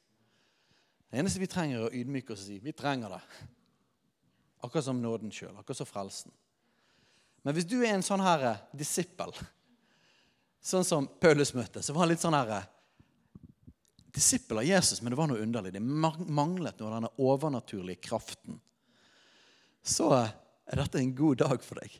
[1.11, 3.23] Det eneste vi trenger, er å ydmyke oss og si vi trenger det.
[4.67, 5.55] Akkurat som nåden sjøl.
[5.59, 6.35] Akkurat som frelsen.
[7.47, 9.31] Men hvis du er en sånn her eh, disippel,
[10.67, 12.73] sånn som Paulus møtte, så var han litt sånn her eh,
[14.17, 15.75] Disippel av Jesus, men det var noe underlig.
[15.75, 18.57] Det manglet noe av denne overnaturlige kraften.
[19.85, 20.33] Så eh,
[20.73, 21.95] er dette en god dag for deg.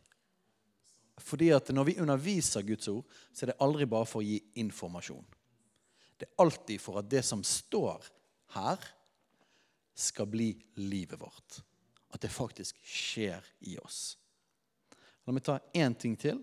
[1.23, 4.41] Fordi at når vi underviser Guds ord, så er det aldri bare for å gi
[4.65, 5.23] informasjon.
[6.17, 8.11] Det er alltid for at det som står
[8.57, 8.93] her,
[9.95, 10.51] skal bli
[10.83, 11.63] livet vårt.
[12.11, 14.17] At det faktisk skjer i oss.
[15.27, 16.39] La meg ta én ting til.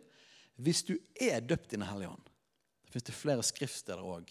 [0.59, 2.31] Hvis du er døpt i Den hellige ånd
[2.85, 4.29] Det fins flere skriftsteder òg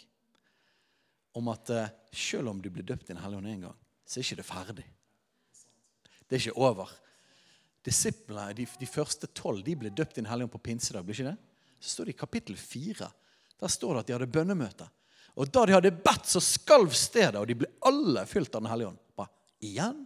[1.32, 4.20] om at uh, selv om du blir døpt i Den hellige ånd én gang, så
[4.20, 4.84] er ikke det ferdig.
[6.28, 6.90] Det er ikke over.
[7.82, 11.06] Disiplene, de, de første tolv de ble døpt i Den hellige ånd på pinsedag.
[11.06, 11.38] blir ikke det?
[11.80, 13.08] Så står det i kapittel fire.
[13.58, 14.88] Der står det at de hadde bønnemøte.
[15.40, 18.70] Og da de hadde bedt, så skalv stedet, og de ble alle fylt av Den
[18.70, 19.00] hellige ånd.
[19.16, 19.32] Bare
[19.64, 20.04] igjen?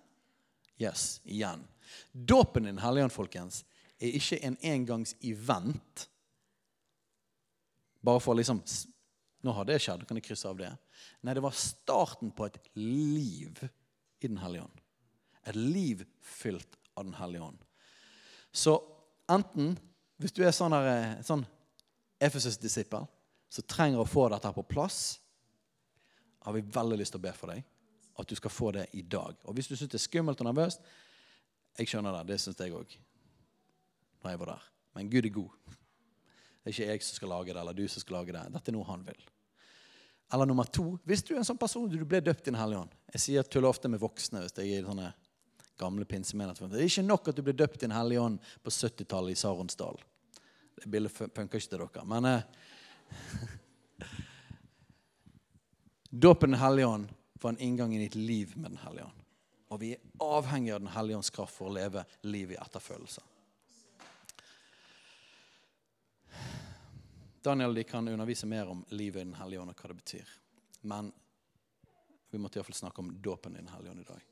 [0.78, 1.64] Yes, igjen.
[2.12, 3.64] Dåpen i Den hellige ånd, folkens,
[4.00, 6.08] er ikke en engangs-event.
[8.04, 8.62] Bare for liksom
[9.46, 10.72] Nå har det skjedd, kan jeg krysse av det.
[11.22, 13.60] Nei, det var starten på et liv
[14.18, 14.80] i Den hellige ånd.
[15.46, 17.60] Et liv fylt av Den hellige ånd.
[18.50, 18.74] Så
[19.30, 19.76] enten,
[20.18, 21.44] hvis du er sånn, her, sånn
[22.18, 23.06] Efesus-disippel,
[23.52, 25.20] så trenger å få dette her på plass,
[26.42, 27.62] har vi veldig lyst til å be for deg.
[28.18, 29.36] At du skal få det i dag.
[29.44, 30.82] Og hvis du syns det er skummelt og nervøst,
[31.76, 32.32] jeg skjønner det.
[32.32, 32.96] Det syns jeg òg.
[34.26, 34.62] Når jeg var der.
[34.98, 35.50] Men Gud er god.
[35.70, 38.40] Det er ikke jeg som skal lage det, eller du som skal lage det.
[38.56, 39.20] Dette er noe han vil.
[40.34, 42.80] Eller nummer to Hvis du er en sånn person du ble døpt i Den hellige
[42.82, 45.12] ånd Jeg sier tuller ofte med voksne hvis jeg er i sånne
[45.78, 46.70] gamle pinsemenigheter.
[46.72, 49.38] Det er ikke nok at du ble døpt i Den hellige ånd på 70-tallet i
[49.38, 50.00] Saronsdal.
[50.80, 52.04] Det bildet funker ikke til dere.
[52.08, 52.42] Men eh,
[56.24, 57.12] Dåpen Den hellige ånd
[57.42, 59.22] var en inngang i ditt liv med Den hellige ånd.
[59.70, 63.22] Og vi er avhengig av Den hellige ånds kraft for å leve liv i etterfølelse.
[67.46, 70.30] Daniel de kan undervise mer om livet i Den hellige ånd og hva det betyr.
[70.90, 71.12] Men
[72.32, 74.24] vi måtte iallfall snakke om dåpen i Den hellige ånd i dag.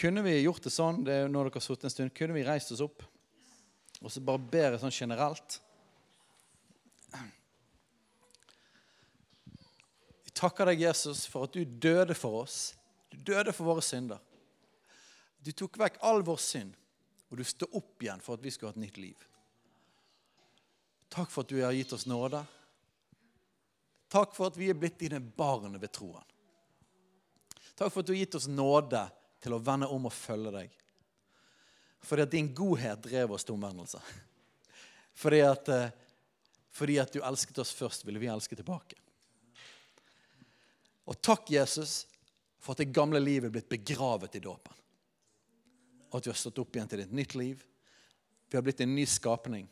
[0.00, 2.46] Kunne vi gjort det sånn det er når dere har sittet en stund, kunne vi
[2.46, 3.04] reist oss opp
[4.00, 5.60] og så bare bedre sånn generelt
[10.24, 12.58] Vi takker deg, Jesus, for at du døde for oss.
[13.10, 14.22] Du døde for våre synder.
[15.42, 16.76] Du tok vekk all vår synd,
[17.28, 19.26] og du står opp igjen for at vi skulle ha et nytt liv.
[21.10, 22.40] Takk for at du har gitt oss nåde.
[24.10, 26.26] Takk for at vi er blitt dine barn ved troen.
[27.74, 29.02] Takk for at du har gitt oss nåde
[29.42, 30.76] til å vende om og følge deg.
[32.06, 34.00] Fordi at din godhet drev oss til omvendelse.
[35.20, 35.90] Fordi at, eh,
[36.72, 38.96] fordi at du elsket oss først, ville vi elske tilbake.
[41.10, 42.06] Og takk, Jesus,
[42.58, 44.72] for at det gamle livet er blitt begravet i dåpen.
[46.10, 47.64] Og at vi har stått opp igjen til et nytt liv.
[48.48, 49.68] Vi har blitt en ny skapning.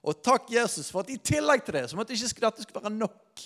[0.00, 2.96] Og takk, Jesus, for at i tillegg til det, så måtte ikke dette skulle være
[2.96, 3.44] nok,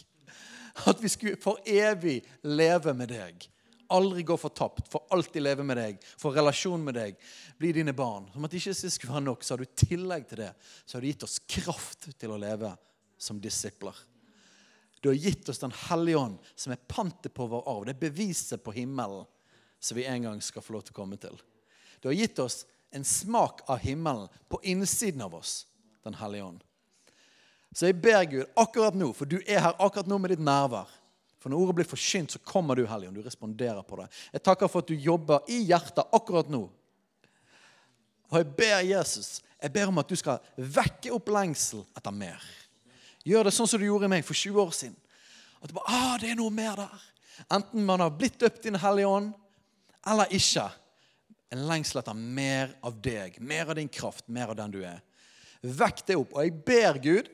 [0.90, 3.48] at vi skulle for evig leve med deg.
[3.94, 7.18] Aldri gå fortapt, for alltid leve med deg, få relasjon med deg,
[7.60, 8.30] bli dine barn.
[8.32, 10.50] Som at det ikke skulle være nok, så har du i tillegg til det
[10.86, 12.72] så har du gitt oss kraft til å leve
[13.20, 13.94] som disipler.
[15.04, 17.84] Du har gitt oss Den hellige ånd, som er pantet på vår arv.
[17.84, 19.26] Det er beviset på himmelen
[19.76, 21.36] som vi en gang skal få lov til å komme til.
[22.00, 22.62] Du har gitt oss
[22.94, 25.66] en smak av himmelen på innsiden av oss.
[26.04, 26.62] Den hellige ånd.
[27.74, 30.90] Så jeg ber Gud akkurat nå, for du er her akkurat nå med ditt nærvær.
[31.42, 33.18] For når ordet blir forkynt, så kommer du, Hellige ånd.
[33.18, 34.06] Du responderer på det.
[34.32, 36.62] Jeg takker for at du jobber i hjertet akkurat nå.
[38.30, 42.40] Og jeg ber Jesus, jeg ber om at du skal vekke opp lengsel etter mer.
[43.24, 44.96] Gjør det sånn som du gjorde i meg for 20 år siden.
[45.60, 47.04] At du bare, ah, det er noe mer der.
[47.52, 49.32] Enten man har blitt døpt i Den hellige ånd,
[50.06, 50.66] eller ikke.
[51.52, 55.00] En lengsel etter mer av deg, mer av din kraft, mer av den du er.
[55.64, 56.34] Vekk det opp.
[56.36, 57.30] Og jeg ber Gud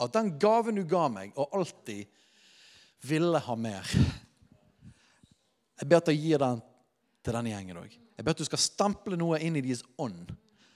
[0.00, 2.08] at den gaven du ga meg, og alltid
[3.04, 3.86] ville ha mer
[5.80, 6.58] Jeg ber at du gir den
[7.24, 7.94] til denne gjengen òg.
[7.94, 10.28] Jeg ber at du skal stemple noe inn i deres ånd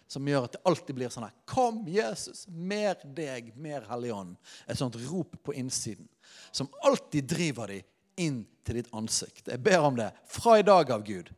[0.09, 2.45] som gjør at det alltid blir sånn her Kom, Jesus!
[2.49, 4.37] Mer deg, mer Hellig Ånd.
[4.69, 6.09] Et sånt rop på innsiden
[6.55, 7.85] som alltid driver dem
[8.21, 9.49] inn til ditt ansikt.
[9.51, 11.33] Jeg ber om det fra i dag av, Gud.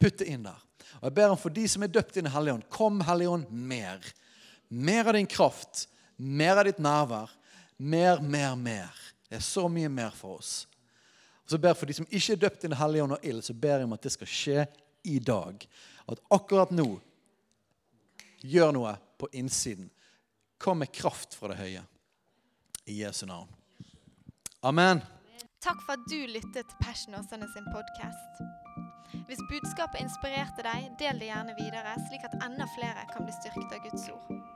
[0.00, 0.60] Putt det inn der.
[1.00, 3.28] Og jeg ber om for de som er døpt inn i Hellig Ånd, kom, Hellig
[3.32, 4.04] Ånd, mer.
[4.68, 7.30] Mer av din kraft, mer av ditt nærvær.
[7.76, 9.02] Mer, mer, mer.
[9.28, 10.66] Det er så mye mer for oss.
[11.44, 13.26] Og så ber jeg For de som ikke er døpt i Den hellige Ånd og
[13.26, 14.64] ild, så ber jeg om at det skal skje
[15.06, 15.66] i dag.
[16.08, 16.88] At akkurat nå
[18.42, 19.90] gjør noe på innsiden.
[20.58, 21.84] Kom med kraft fra det høye.
[22.86, 23.50] I Jesu navn.
[24.62, 25.02] Amen.
[25.62, 28.42] Takk for at du lyttet til Passion Åsane sin podkast.
[29.26, 33.74] Hvis budskapet inspirerte deg, del det gjerne videre, slik at enda flere kan bli styrket
[33.74, 34.55] av Guds ord.